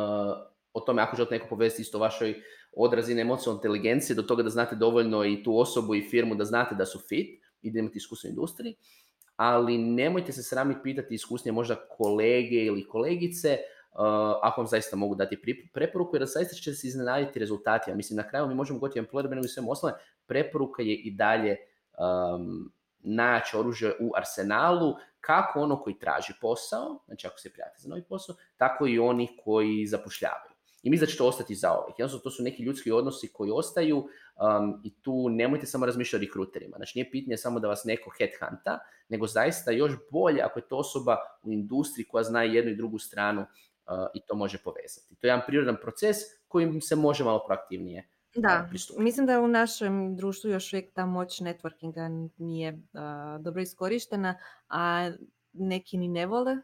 o 0.74 0.80
tome 0.80 1.02
ako 1.02 1.16
želite 1.16 1.34
neko 1.34 1.48
povezati 1.48 1.82
isto 1.82 1.98
vašoj 1.98 2.34
odrazine 2.76 3.20
emocionalne 3.20 3.58
inteligencije 3.58 4.16
do 4.16 4.22
toga 4.22 4.42
da 4.42 4.50
znate 4.50 4.76
dovoljno 4.76 5.24
i 5.24 5.42
tu 5.42 5.58
osobu 5.58 5.94
i 5.94 6.08
firmu 6.10 6.34
da 6.34 6.44
znate 6.44 6.74
da 6.74 6.87
su 6.87 6.98
fit 7.08 7.44
i 7.62 7.70
da 7.70 7.78
imate 7.78 7.96
iskustvo 7.96 8.28
u 8.28 8.30
industriji, 8.30 8.74
ali 9.37 9.78
nemojte 9.78 10.32
se 10.32 10.42
srami 10.42 10.74
pitati 10.82 11.14
iskusnije 11.14 11.52
možda 11.52 11.76
kolege 11.88 12.64
ili 12.64 12.88
kolegice 12.88 13.58
uh, 13.92 14.00
ako 14.42 14.60
vam 14.60 14.68
zaista 14.68 14.96
mogu 14.96 15.14
dati 15.14 15.42
preporuku, 15.72 16.16
jer 16.16 16.26
zaista 16.26 16.54
će 16.54 16.74
se 16.74 16.87
iznenaditi 16.88 17.38
rezultati. 17.38 17.90
Ja 17.90 17.96
mislim, 17.96 18.16
na 18.16 18.28
kraju 18.28 18.46
mi 18.46 18.54
možemo 18.54 18.78
gotovo 18.78 19.06
employer 19.06 19.22
brandingu 19.22 19.44
i 19.44 19.48
svemu 19.48 19.70
osnovne, 19.70 19.98
preporuka 20.26 20.82
je 20.82 20.94
i 20.94 21.10
dalje 21.10 21.56
um, 22.37 22.72
najjače 23.00 23.58
oružje 23.58 23.92
u 24.00 24.12
arsenalu, 24.16 24.94
kako 25.20 25.60
ono 25.60 25.82
koji 25.82 25.98
traži 25.98 26.32
posao, 26.40 27.02
znači 27.06 27.26
ako 27.26 27.38
se 27.38 27.52
prijavite 27.52 27.78
za 27.78 27.88
novi 27.88 28.02
posao, 28.08 28.37
tako 28.56 28.87
i 28.87 28.98
oni 28.98 29.38
koji 29.44 29.87
zapošljavaju. 29.87 30.53
I 30.84 30.90
mislim 30.90 31.06
da 31.06 31.10
će 31.12 31.18
to 31.18 31.26
ostati 31.26 31.54
za 31.54 31.72
ovih. 31.72 31.94
Jednostavno, 31.98 32.22
to 32.22 32.30
su 32.30 32.42
neki 32.42 32.62
ljudski 32.62 32.92
odnosi 32.92 33.32
koji 33.32 33.50
ostaju 33.50 33.96
um, 33.98 34.80
i 34.84 34.94
tu 35.02 35.28
nemojte 35.28 35.66
samo 35.66 35.86
razmišljati 35.86 36.24
o 36.24 36.26
rekruterima. 36.26 36.76
Znači, 36.76 36.98
nije 36.98 37.10
pitanje 37.10 37.36
samo 37.36 37.60
da 37.60 37.68
vas 37.68 37.84
neko 37.84 38.10
headhunta, 38.18 38.78
nego 39.08 39.26
zaista 39.26 39.70
još 39.70 39.92
bolje 40.10 40.42
ako 40.42 40.58
je 40.58 40.68
to 40.68 40.76
osoba 40.76 41.16
u 41.42 41.52
industriji 41.52 42.06
koja 42.06 42.24
zna 42.24 42.42
jednu 42.42 42.70
i 42.70 42.76
drugu 42.76 42.98
stranu 42.98 43.40
uh, 43.40 43.46
i 44.14 44.20
to 44.26 44.34
može 44.34 44.58
povezati. 44.58 45.16
To 45.16 45.26
je 45.26 45.28
jedan 45.28 45.42
prirodan 45.46 45.76
proces 45.82 46.16
kojim 46.48 46.80
se 46.80 46.96
može 46.96 47.24
malo 47.24 47.44
proaktivnije 47.46 48.08
da, 48.34 48.68
mislim 48.98 49.26
da 49.26 49.40
u 49.40 49.48
našem 49.48 50.16
društvu 50.16 50.50
još 50.50 50.72
uvijek 50.72 50.94
ta 50.94 51.06
moć 51.06 51.40
networkinga 51.40 52.28
nije 52.38 52.78
dobro 53.40 53.62
iskorištena, 53.62 54.38
a 54.68 55.10
neki 55.52 55.98
ni 55.98 56.08
ne 56.08 56.26
vole 56.26 56.56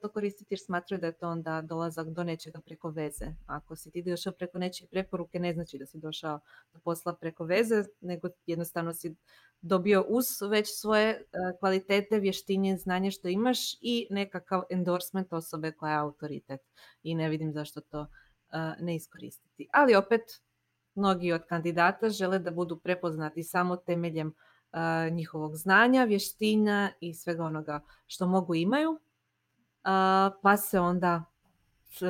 to 0.00 0.08
koristiti 0.08 0.54
jer 0.54 0.60
smatraju 0.60 1.00
da 1.00 1.06
je 1.06 1.12
to 1.12 1.28
onda 1.28 1.62
dolazak 1.62 2.08
do 2.08 2.24
nečega 2.24 2.60
preko 2.60 2.90
veze. 2.90 3.26
Ako 3.46 3.76
si 3.76 3.90
ti 3.90 4.02
došao 4.02 4.32
preko 4.32 4.58
nečije 4.58 4.88
preporuke 4.88 5.38
ne 5.38 5.52
znači 5.52 5.78
da 5.78 5.86
si 5.86 5.98
došao 5.98 6.40
do 6.72 6.80
posla 6.84 7.14
preko 7.14 7.44
veze, 7.44 7.84
nego 8.00 8.28
jednostavno 8.46 8.94
si 8.94 9.14
dobio 9.60 10.04
uz 10.08 10.26
već 10.50 10.80
svoje 10.80 11.10
e, 11.10 11.22
kvalitete, 11.58 12.18
vještinje, 12.18 12.76
znanje 12.76 13.10
što 13.10 13.28
imaš 13.28 13.58
i 13.80 14.06
nekakav 14.10 14.62
endorsement 14.70 15.32
osobe 15.32 15.72
koja 15.72 15.92
je 15.92 15.98
autoritet. 15.98 16.60
I 17.02 17.14
ne 17.14 17.28
vidim 17.28 17.52
zašto 17.52 17.80
to 17.80 18.06
ne 18.80 18.96
iskoristiti. 18.96 19.68
Ali 19.72 19.94
opet, 19.94 20.20
mnogi 20.94 21.32
od 21.32 21.44
kandidata 21.46 22.08
žele 22.08 22.38
da 22.38 22.50
budu 22.50 22.76
prepoznati 22.76 23.42
samo 23.42 23.76
temeljem 23.76 24.34
njihovog 25.10 25.56
znanja, 25.56 26.04
vještina 26.04 26.92
i 27.00 27.14
svega 27.14 27.44
onoga 27.44 27.80
što 28.06 28.26
mogu 28.26 28.54
imaju, 28.54 29.00
pa 30.42 30.56
se 30.56 30.80
onda 30.80 31.24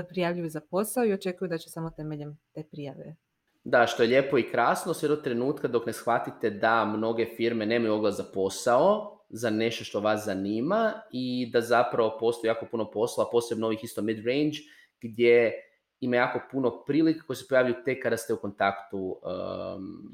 prijavljuju 0.09 0.51
za 0.51 0.61
posao 0.61 1.05
i 1.05 1.13
očekuju 1.13 1.49
da 1.49 1.59
će 1.59 1.71
samo 1.71 1.91
temeljem 1.91 2.39
te 2.55 2.65
prijave. 2.71 3.17
Da, 3.65 3.87
što 3.87 4.03
je 4.03 4.09
lijepo 4.09 4.39
i 4.39 4.51
krasno 4.51 4.95
sve 4.95 5.09
do 5.09 5.17
trenutka 5.17 5.69
dok 5.69 5.87
ne 5.87 5.93
shvatite 5.93 6.51
da 6.51 6.85
mnoge 6.85 7.27
firme 7.37 7.67
nemaju 7.67 7.95
oglas 7.95 8.17
za 8.17 8.25
posao, 8.35 9.19
za 9.29 9.51
nešto 9.51 9.85
što 9.85 10.01
vas 10.01 10.25
zanima 10.25 10.93
i 11.13 11.51
da 11.53 11.61
zapravo 11.61 12.17
postoji 12.21 12.49
jako 12.49 12.67
puno 12.71 12.91
posla, 12.91 13.29
posebno 13.33 13.67
ovih 13.67 13.85
isto 13.85 14.03
mid-range, 14.03 14.59
gdje 15.01 15.53
ima 16.01 16.17
jako 16.17 16.41
puno 16.51 16.85
prilika 16.85 17.27
koje 17.27 17.37
se 17.37 17.49
pojavljuju 17.49 17.77
tek 17.85 18.03
kada 18.03 18.17
ste 18.17 18.35
u 18.35 18.37
kontaktu 18.37 18.99
um, 18.99 20.13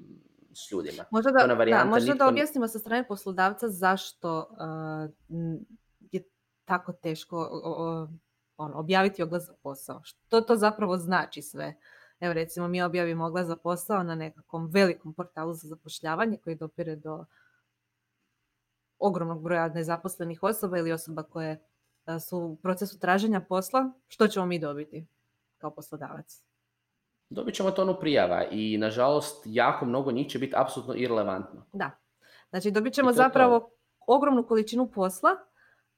s 0.55 0.73
ljudima. 0.73 1.05
Možda 1.11 1.31
da, 1.31 1.55
da, 1.65 1.85
možda 1.85 2.15
da 2.15 2.29
objasnimo 2.29 2.69
sa 2.69 2.79
strane 2.79 3.09
poslodavca 3.09 3.69
zašto 3.69 4.39
uh, 4.39 5.39
tako 6.69 6.93
teško 6.93 7.37
ono, 8.57 8.79
objaviti 8.79 9.23
oglas 9.23 9.47
za 9.47 9.55
posao. 9.63 10.01
Što 10.05 10.41
to 10.41 10.57
zapravo 10.57 10.97
znači 10.97 11.43
sve? 11.43 11.75
Evo 12.21 12.33
recimo 12.33 12.69
mi 12.69 12.83
objavimo 12.83 13.27
oglas 13.27 13.47
za 13.47 13.57
posao 13.57 14.03
na 14.03 14.15
nekakvom 14.15 14.67
velikom 14.67 15.15
portalu 15.15 15.55
za 15.55 15.69
zapošljavanje 15.69 16.39
koji 16.45 16.57
dopire 16.57 16.97
do 16.97 17.25
ogromnog 18.99 19.43
broja 19.43 19.69
nezaposlenih 19.69 20.43
osoba 20.43 20.79
ili 20.79 20.93
osoba 20.93 21.23
koje 21.23 21.53
uh, 22.07 22.23
su 22.29 22.39
u 22.39 22.57
procesu 22.57 22.99
traženja 22.99 23.41
posla. 23.41 23.93
Što 24.09 24.29
ćemo 24.29 24.47
mi 24.47 24.59
dobiti 24.59 25.07
kao 25.59 25.71
poslodavac? 25.71 26.49
dobit 27.31 27.55
ćemo 27.55 27.71
tonu 27.71 27.97
prijava 28.01 28.45
i 28.51 28.79
nažalost 28.79 29.43
jako 29.45 29.87
mnogo 29.87 30.13
njih 30.13 30.29
će 30.29 30.39
biti 30.39 30.55
apsolutno 30.57 30.95
irelevantno. 30.95 31.67
Da. 31.73 31.91
Znači 32.51 32.71
dobit 32.71 32.95
ćemo 32.95 33.13
zapravo 33.13 33.71
ogromnu 34.07 34.47
količinu 34.47 34.91
posla, 34.91 35.31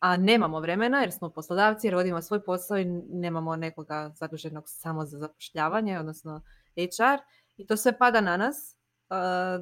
a 0.01 0.17
nemamo 0.17 0.61
vremena 0.61 1.01
jer 1.01 1.13
smo 1.13 1.31
poslodavci, 1.31 1.91
rodimo 1.91 2.23
svoj 2.23 2.45
posao 2.45 2.79
i 2.79 2.85
nemamo 3.11 3.57
nekoga 3.57 4.13
zaduženog 4.15 4.65
samo 4.67 5.05
za 5.05 5.19
zapošljavanje, 5.19 5.99
odnosno 5.99 6.43
HR. 6.75 7.23
I 7.57 7.67
to 7.67 7.77
sve 7.77 7.99
pada 7.99 8.21
na 8.21 8.37
nas 8.37 8.77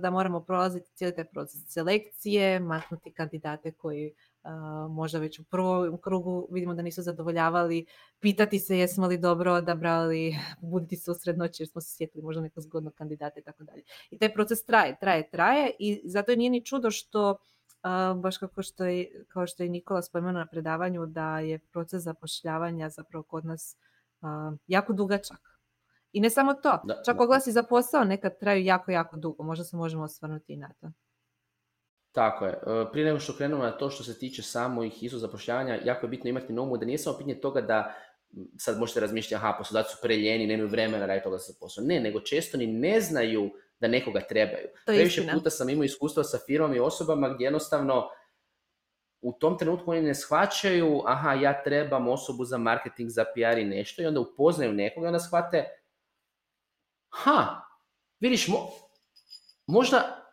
da 0.01 0.11
moramo 0.11 0.41
prolaziti 0.41 0.91
cijeli 0.95 1.15
taj 1.15 1.25
proces 1.25 1.61
selekcije, 1.67 2.61
maknuti 2.61 3.13
kandidate 3.13 3.73
koji 3.73 4.15
možda 4.91 5.19
već 5.19 5.39
u 5.39 5.45
prvom 5.45 6.01
krugu 6.01 6.49
vidimo 6.51 6.75
da 6.75 6.83
nisu 6.83 7.03
zadovoljavali, 7.03 7.87
pitati 8.21 8.59
se 8.59 8.79
jesmo 8.79 9.07
li 9.07 9.19
dobro 9.19 9.53
odabrali, 9.53 10.37
buditi 10.71 10.97
se 10.97 11.11
usred 11.11 11.39
noći 11.39 11.63
jer 11.63 11.69
smo 11.69 11.81
se 11.81 11.97
sjetili 11.97 12.25
možda 12.25 12.43
neko 12.43 12.61
zgodno 12.61 12.91
kandidata 12.91 13.41
i 13.41 13.43
tako 13.43 13.65
dalje. 13.65 13.83
I 14.11 14.19
taj 14.19 14.33
proces 14.35 14.65
traje, 14.65 14.97
traje, 15.01 15.31
traje 15.31 15.71
i 15.79 16.01
zato 16.05 16.37
nije 16.37 16.51
ni 16.51 16.65
čudo 16.65 16.91
što 16.91 17.39
baš 18.17 18.39
kako 18.39 18.63
što 18.63 18.85
je, 18.85 19.25
kao 19.29 19.47
što 19.47 19.63
je 19.63 19.69
Nikola 19.69 20.03
spomenuo 20.03 20.33
na 20.33 20.47
predavanju 20.47 21.07
da 21.07 21.39
je 21.39 21.59
proces 21.59 22.03
zapošljavanja 22.03 22.89
zapravo 22.89 23.23
kod 23.23 23.45
nas 23.45 23.77
jako 24.67 24.93
dugačak. 24.93 25.41
I 26.13 26.21
ne 26.21 26.31
samo 26.31 26.55
to, 26.55 26.83
čak 27.05 27.21
oglasi 27.21 27.53
za 27.53 27.63
posao 27.63 28.05
nekad 28.05 28.39
traju 28.39 28.65
jako, 28.65 28.91
jako 28.91 29.17
dugo. 29.17 29.43
Možda 29.43 29.65
se 29.65 29.77
možemo 29.77 30.05
osvrnuti 30.05 30.53
i 30.53 30.57
na 30.57 30.71
to. 30.81 30.91
Tako 32.13 32.47
je. 32.47 32.53
E, 32.53 32.93
prije 32.93 33.07
nego 33.07 33.21
što 33.21 33.37
krenemo 33.37 33.63
na 33.63 33.71
to 33.71 33.91
što 33.91 34.05
se 34.05 34.19
tiče 34.19 34.43
samih 34.43 35.03
isto 35.03 35.19
zapošljavanja, 35.19 35.79
jako 35.85 36.07
je 36.07 36.11
bitno 36.11 36.31
imati 36.31 36.53
na 36.53 36.63
umu 36.63 36.77
da 36.77 36.87
nije 36.87 36.99
samo 36.99 37.19
pitanje 37.19 37.41
toga 37.41 37.61
da 37.61 37.95
sad 38.59 38.79
možete 38.79 39.01
razmišljati, 39.01 39.35
aha, 39.35 39.55
poslodavci 39.59 39.97
su 39.97 39.99
preljeni, 40.03 40.47
nemaju 40.47 40.69
vremena 40.69 41.07
raditi 41.07 41.25
toga 41.25 41.39
za 41.39 41.53
posao. 41.61 41.85
Ne, 41.85 42.01
nego 42.01 42.21
često 42.21 42.59
ni 42.59 42.67
ne 42.67 43.01
znaju 43.01 43.51
da 43.81 43.89
nekoga 43.89 44.21
trebaju. 44.21 44.67
To 44.69 44.83
Previše 44.87 45.29
puta 45.33 45.51
sam 45.51 45.69
imao 45.69 45.85
iskustva 45.85 46.25
sa 46.25 46.39
firmom 46.47 46.75
i 46.75 46.81
osobama 46.81 47.29
gdje 47.29 47.45
jednostavno 47.45 48.09
u 49.21 49.33
tom 49.33 49.59
trenutku 49.59 49.91
oni 49.91 50.03
ne 50.03 50.15
shvaćaju, 50.15 51.03
aha, 51.07 51.35
ja 51.35 51.63
trebam 51.63 52.09
osobu 52.09 52.45
za 52.45 52.59
marketing, 52.59 53.11
za 53.11 53.25
PR 53.25 53.59
i 53.59 53.65
nešto 53.65 54.03
i 54.03 54.07
onda 54.07 54.21
upoznaju 54.21 54.73
nekoga 54.73 55.07
i 55.07 55.09
onda 55.09 55.21
shvate, 55.21 55.65
ha, 57.09 57.61
vidiš, 58.21 58.49
mo, 58.49 58.71
možda 59.67 60.29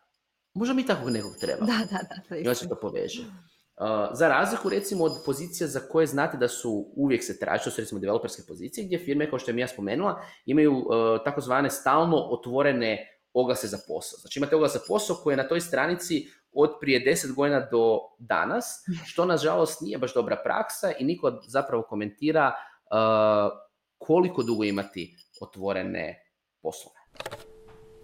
Možda 0.56 0.74
mi 0.74 0.86
takvog 0.86 1.10
nekog 1.10 1.32
treba. 1.40 1.66
Da, 1.66 1.78
da, 1.90 1.98
da. 2.28 2.36
I 2.36 2.40
onda 2.40 2.54
se 2.54 2.68
to 2.68 2.74
poveže. 2.74 3.22
Uh, 3.22 3.86
za 4.12 4.28
razliku 4.28 4.68
recimo 4.68 5.04
od 5.04 5.12
pozicija 5.24 5.68
za 5.68 5.80
koje 5.80 6.06
znate 6.06 6.36
da 6.36 6.48
su 6.48 6.92
uvijek 6.96 7.24
se 7.24 7.38
traži, 7.38 7.64
to 7.64 7.70
su 7.70 7.80
recimo 7.80 8.00
developerske 8.00 8.42
pozicije 8.48 8.84
gdje 8.84 8.98
firme, 8.98 9.30
kao 9.30 9.38
što 9.38 9.50
je 9.50 9.58
ja 9.58 9.68
spomenula, 9.68 10.22
imaju 10.46 10.72
uh, 10.72 10.84
takozvane 11.24 11.70
stalno 11.70 12.16
otvorene 12.16 13.15
oglase 13.40 13.66
za 13.66 13.78
posao. 13.88 14.18
Znači 14.18 14.38
imate 14.38 14.56
oglas 14.56 14.72
za 14.72 14.80
posao 14.88 15.16
koji 15.16 15.32
je 15.32 15.36
na 15.36 15.48
toj 15.48 15.60
stranici 15.60 16.26
od 16.52 16.70
prije 16.80 17.04
10 17.14 17.34
godina 17.34 17.68
do 17.70 17.98
danas, 18.18 18.64
što 19.06 19.24
nažalost 19.24 19.80
nije 19.80 19.98
baš 19.98 20.14
dobra 20.14 20.36
praksa 20.44 20.92
i 20.98 21.04
niko 21.04 21.40
zapravo 21.48 21.82
komentira 21.82 22.52
uh, 22.52 23.58
koliko 23.98 24.42
dugo 24.42 24.64
imati 24.64 25.16
otvorene 25.40 26.18
poslove. 26.62 26.96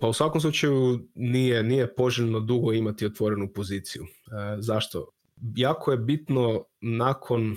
Pa 0.01 0.09
u 0.09 0.13
svakom 0.13 0.41
slučaju 0.41 0.99
nije, 1.15 1.63
nije 1.63 1.95
poželjno 1.95 2.41
dugo 2.41 2.73
imati 2.73 3.07
otvorenu 3.07 3.53
poziciju. 3.55 4.03
E, 4.03 4.57
zašto? 4.59 5.09
Jako 5.57 5.91
je 5.91 5.97
bitno 5.97 6.65
nakon 6.81 7.57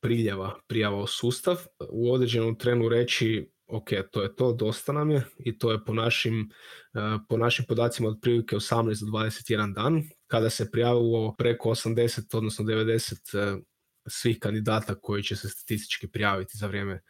priljeva, 0.00 0.54
prijava 0.68 1.02
u 1.02 1.06
sustav, 1.06 1.56
u 1.90 2.12
određenom 2.12 2.58
trenu 2.58 2.88
reći 2.88 3.52
ok, 3.66 3.90
to 4.10 4.22
je 4.22 4.34
to, 4.36 4.52
dosta 4.52 4.92
nam 4.92 5.10
je 5.10 5.24
i 5.38 5.58
to 5.58 5.72
je 5.72 5.84
po 5.84 5.94
našim, 5.94 6.50
e, 6.94 7.18
po 7.28 7.36
našim 7.36 7.64
podacima 7.68 8.08
otprilike 8.08 8.56
18 8.56 9.04
do 9.04 9.18
21 9.18 9.74
dan. 9.74 10.02
Kada 10.26 10.50
se 10.50 10.70
prijavilo 10.70 11.34
preko 11.38 11.70
80, 11.70 12.36
odnosno 12.36 12.64
90 12.64 13.38
e, 13.38 13.62
svih 14.06 14.38
kandidata 14.38 14.94
koji 14.94 15.22
će 15.22 15.36
se 15.36 15.48
statistički 15.48 16.08
prijaviti 16.08 16.58
za 16.58 16.66
vrijeme 16.66 17.02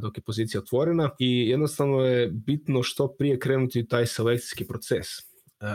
dok 0.00 0.18
je 0.18 0.22
pozicija 0.22 0.60
otvorena 0.60 1.10
i 1.18 1.48
jednostavno 1.48 2.00
je 2.00 2.28
bitno 2.32 2.82
što 2.82 3.14
prije 3.18 3.38
krenuti 3.38 3.80
u 3.80 3.86
taj 3.86 4.06
selekcijski 4.06 4.66
proces. 4.66 5.06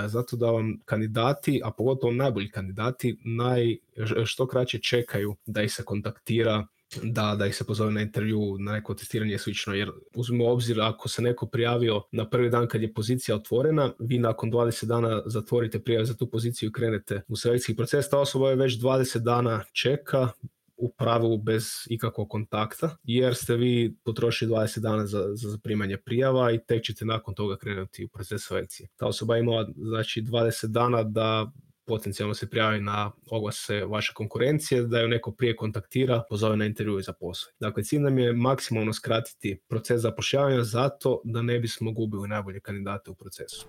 Zato 0.05 0.37
da 0.37 0.51
vam 0.51 0.79
kandidati, 0.85 1.61
a 1.63 1.71
pogotovo 1.71 2.13
najbolji 2.13 2.51
kandidati, 2.51 3.17
naj, 3.25 3.77
što 4.25 4.47
kraće 4.47 4.79
čekaju 4.79 5.35
da 5.45 5.61
ih 5.63 5.73
se 5.73 5.83
kontaktira, 5.83 6.67
da, 7.03 7.35
da 7.35 7.45
ih 7.45 7.55
se 7.55 7.63
pozove 7.63 7.91
na 7.91 8.01
intervju, 8.01 8.57
na 8.59 8.71
neko 8.71 8.93
testiranje 8.93 9.33
i 9.33 9.37
slično, 9.37 9.73
jer 9.73 9.91
uzmimo 10.15 10.49
obzir 10.49 10.81
ako 10.81 11.09
se 11.09 11.21
neko 11.21 11.45
prijavio 11.47 12.03
na 12.11 12.29
prvi 12.29 12.49
dan 12.49 12.67
kad 12.67 12.81
je 12.81 12.93
pozicija 12.93 13.35
otvorena, 13.35 13.93
vi 13.99 14.19
nakon 14.19 14.51
20 14.51 14.85
dana 14.85 15.21
zatvorite 15.25 15.79
prijavu 15.79 16.05
za 16.05 16.13
tu 16.13 16.29
poziciju 16.29 16.69
i 16.69 16.71
krenete 16.71 17.21
u 17.27 17.35
selekcijski 17.35 17.75
proces, 17.75 18.09
ta 18.09 18.19
osoba 18.19 18.49
je 18.49 18.55
već 18.55 18.79
20 18.79 19.17
dana 19.17 19.63
čeka, 19.73 20.29
u 20.77 20.91
pravilu 20.93 21.37
bez 21.37 21.69
ikakvog 21.89 22.29
kontakta, 22.29 22.97
jer 23.03 23.35
ste 23.35 23.55
vi 23.55 23.95
potrošili 24.03 24.51
20 24.51 24.79
dana 24.79 25.05
za, 25.05 25.27
za 25.33 25.49
zaprimanje 25.49 25.97
prijava 25.97 26.51
i 26.51 26.59
tek 26.67 26.83
ćete 26.83 27.05
nakon 27.05 27.35
toga 27.35 27.57
krenuti 27.57 28.05
u 28.05 28.07
proces 28.07 28.47
selekcije. 28.47 28.89
Ta 28.95 29.05
osoba 29.07 29.35
je 29.35 29.41
imala 29.41 29.67
znači 29.75 30.21
20 30.21 30.67
dana 30.67 31.03
da 31.03 31.51
potencijalno 31.87 32.33
se 32.33 32.49
prijavi 32.49 32.81
na 32.81 33.11
oglase 33.31 33.85
vaše 33.85 34.13
konkurencije, 34.13 34.81
da 34.81 34.99
ju 34.99 35.07
neko 35.07 35.31
prije 35.31 35.55
kontaktira, 35.55 36.23
pozove 36.29 36.57
na 36.57 36.65
intervju 36.65 37.01
za 37.01 37.13
posao. 37.13 37.51
Dakle, 37.59 37.83
cilj 37.83 37.99
nam 37.99 38.19
je 38.19 38.33
maksimalno 38.33 38.93
skratiti 38.93 39.61
proces 39.67 40.01
zapošljavanja 40.01 40.63
zato 40.63 41.21
da 41.23 41.41
ne 41.41 41.59
bismo 41.59 41.91
gubili 41.91 42.27
najbolje 42.27 42.59
kandidate 42.59 43.11
u 43.11 43.15
procesu. 43.15 43.67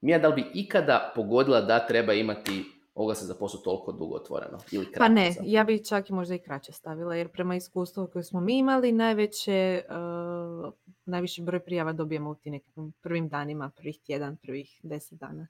Mija, 0.00 0.18
da 0.18 0.28
li 0.28 0.34
bi 0.34 0.50
ikada 0.54 1.12
pogodila 1.14 1.60
da 1.60 1.86
treba 1.86 2.12
imati 2.12 2.64
oglase 2.94 3.24
za 3.24 3.34
posao 3.34 3.60
toliko 3.60 3.92
dugo 3.92 4.14
otvoreno? 4.14 4.58
Ili 4.70 4.86
pa 4.98 5.08
ne, 5.08 5.34
ja 5.42 5.64
bi 5.64 5.84
čak 5.84 6.10
i 6.10 6.12
možda 6.12 6.34
i 6.34 6.38
kraće 6.38 6.72
stavila, 6.72 7.14
jer 7.14 7.28
prema 7.28 7.56
iskustvu 7.56 8.08
koje 8.12 8.22
smo 8.22 8.40
mi 8.40 8.58
imali, 8.58 8.92
najveće, 8.92 9.82
uh, 9.88 10.72
najviši 11.04 11.42
broj 11.42 11.60
prijava 11.60 11.92
dobijemo 11.92 12.30
u 12.30 12.34
tim 12.34 12.52
nekim 12.52 12.92
prvim 13.02 13.28
danima, 13.28 13.70
prvih 13.76 13.98
tjedan, 14.06 14.36
prvih 14.36 14.80
deset 14.82 15.18
dana. 15.18 15.46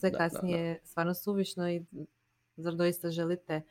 Sve 0.00 0.12
kasnije 0.12 0.74
da, 0.74 0.86
stvarno 0.86 1.14
suvišno 1.14 1.70
i 1.70 1.84
zar 2.56 2.74
doista 2.74 3.10
želite 3.10 3.62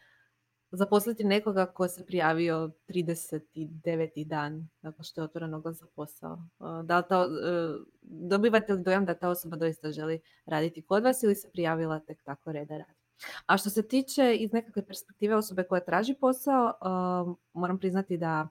zaposliti 0.72 1.24
nekoga 1.24 1.66
ko 1.66 1.88
se 1.88 2.06
prijavio 2.06 2.72
39. 2.88 4.28
dan 4.28 4.70
nakon 4.82 5.04
što 5.04 5.22
je 5.22 5.26
otvoren 5.26 5.54
oglas 5.54 5.78
za 5.78 5.86
posao. 5.96 6.40
Da 6.84 6.98
li 6.98 7.04
ta, 7.10 7.28
dobivate 8.02 8.74
li 8.74 8.84
dojam 8.84 9.06
da 9.06 9.14
ta 9.14 9.30
osoba 9.30 9.56
doista 9.56 9.92
želi 9.92 10.22
raditi 10.46 10.82
kod 10.82 11.04
vas 11.04 11.24
ili 11.24 11.36
se 11.36 11.50
prijavila 11.52 12.00
tek 12.00 12.24
tako 12.24 12.52
reda 12.52 12.78
radi? 12.78 13.00
A 13.46 13.58
što 13.58 13.70
se 13.70 13.88
tiče 13.88 14.36
iz 14.36 14.54
nekakve 14.54 14.86
perspektive 14.86 15.36
osobe 15.36 15.64
koja 15.64 15.86
traži 15.86 16.14
posao, 16.14 16.74
moram 17.54 17.80
priznati 17.80 18.18
da 18.18 18.48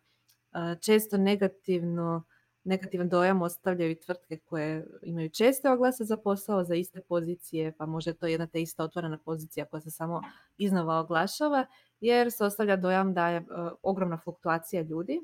često 0.80 1.16
negativno 1.16 2.22
negativan 2.66 3.08
dojam 3.08 3.42
ostavljaju 3.42 3.90
i 3.90 4.00
tvrtke 4.00 4.38
koje 4.38 4.86
imaju 5.02 5.30
česte 5.30 5.70
oglase 5.70 6.04
za 6.04 6.16
posao, 6.16 6.64
za 6.64 6.74
iste 6.74 7.00
pozicije, 7.00 7.72
pa 7.78 7.86
možda 7.86 8.10
je 8.10 8.16
to 8.16 8.26
jedna 8.26 8.46
te 8.46 8.62
ista 8.62 8.84
otvorena 8.84 9.18
pozicija 9.18 9.66
koja 9.66 9.80
se 9.80 9.90
samo 9.90 10.22
iznova 10.58 10.98
oglašava, 10.98 11.66
jer 12.00 12.32
se 12.32 12.44
ostavlja 12.44 12.76
dojam 12.76 13.14
da 13.14 13.28
je 13.28 13.44
ogromna 13.82 14.18
fluktuacija 14.18 14.82
ljudi 14.82 15.20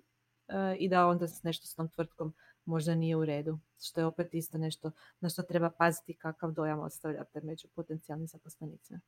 i 0.79 0.89
da 0.89 1.07
onda 1.07 1.27
nešto 1.43 1.67
s 1.67 1.75
tom 1.75 1.89
tvrtkom 1.89 2.35
možda 2.65 2.95
nije 2.95 3.17
u 3.17 3.25
redu, 3.25 3.59
što 3.81 4.01
je 4.01 4.07
opet 4.07 4.35
isto 4.35 4.59
nešto 4.59 4.91
na 5.21 5.29
što 5.29 5.43
treba 5.43 5.71
paziti 5.71 6.15
kakav 6.15 6.53
dojam 6.53 6.81
ostavljate 6.81 7.41
među 7.41 7.69
potencijalnim 7.75 8.27
zaposlenicima. 8.27 9.01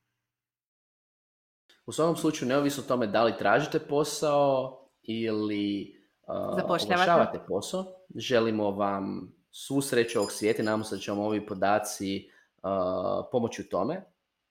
U 1.87 1.93
svakom 1.93 2.17
slučaju, 2.17 2.49
neovisno 2.49 2.83
o 2.83 2.89
tome 2.89 3.07
da 3.07 3.25
li 3.25 3.39
tražite 3.39 3.79
posao 3.79 4.81
ili 5.03 6.04
uh, 6.27 7.47
posao, 7.49 7.85
želimo 8.17 8.71
vam 8.71 9.33
svu 9.51 9.81
sreću 9.81 10.19
ovog 10.19 10.33
svijeta 10.33 10.63
i 10.63 10.65
nadamo 10.65 10.85
se 10.85 10.95
da 10.95 11.01
će 11.01 11.11
vam 11.11 11.21
ovi 11.21 11.47
podaci 11.47 12.31
uh, 12.63 12.71
pomoći 13.33 13.63
u 13.63 13.65
tome. 13.65 14.05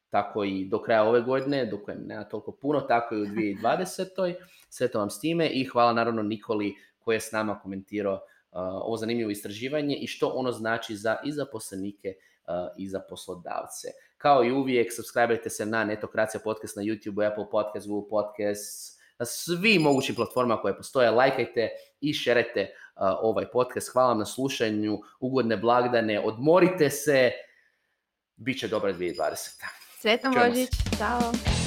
Tako 0.09 0.43
i 0.43 0.65
do 0.65 0.81
kraja 0.81 1.03
ove 1.03 1.21
godine, 1.21 1.65
dok 1.65 1.87
je 1.87 1.95
nema 1.95 2.23
toliko 2.23 2.51
puno, 2.51 2.81
tako 2.81 3.15
i 3.15 3.21
u 3.21 3.25
2020. 3.35 4.35
Sve 4.69 4.87
to 4.87 4.99
vam 4.99 5.09
s 5.09 5.19
time 5.19 5.47
i 5.47 5.65
hvala 5.65 5.93
naravno 5.93 6.23
Nikoli 6.23 6.75
koji 6.99 7.15
je 7.15 7.19
s 7.19 7.31
nama 7.31 7.59
komentirao 7.59 8.19
ovo 8.55 8.97
zanimljivo 8.97 9.31
istraživanje 9.31 9.95
i 9.95 10.07
što 10.07 10.27
ono 10.27 10.51
znači 10.51 10.95
za 10.95 11.17
i 11.23 11.31
zaposlenike 11.31 12.13
i 12.77 12.89
za 12.89 12.99
poslodavce. 13.09 13.87
Kao 14.17 14.43
i 14.43 14.51
uvijek, 14.51 14.93
subscribe 14.93 15.49
se 15.49 15.65
na 15.65 15.83
Netokracija 15.83 16.41
podcast 16.43 16.75
na 16.75 16.83
YouTube, 16.83 17.31
Apple 17.31 17.49
podcast, 17.51 17.87
Google 17.87 18.09
podcast, 18.09 18.92
na 19.19 19.25
svim 19.25 19.81
mogućim 19.81 20.15
platformama 20.15 20.61
koje 20.61 20.77
postoje. 20.77 21.11
Lajkajte 21.11 21.69
i 22.01 22.13
šerajte 22.13 22.73
ovaj 23.21 23.51
podcast. 23.51 23.89
Hvala 23.93 24.07
vam 24.07 24.19
na 24.19 24.25
slušanju, 24.25 24.99
ugodne 25.19 25.57
blagdane, 25.57 26.19
odmorite 26.19 26.89
se, 26.89 27.31
bit 28.35 28.59
će 28.59 28.67
dobra 28.67 28.93
2020. 28.93 29.63
Sretan 29.99 30.33
Božić, 30.33 30.69
ciao! 30.97 31.62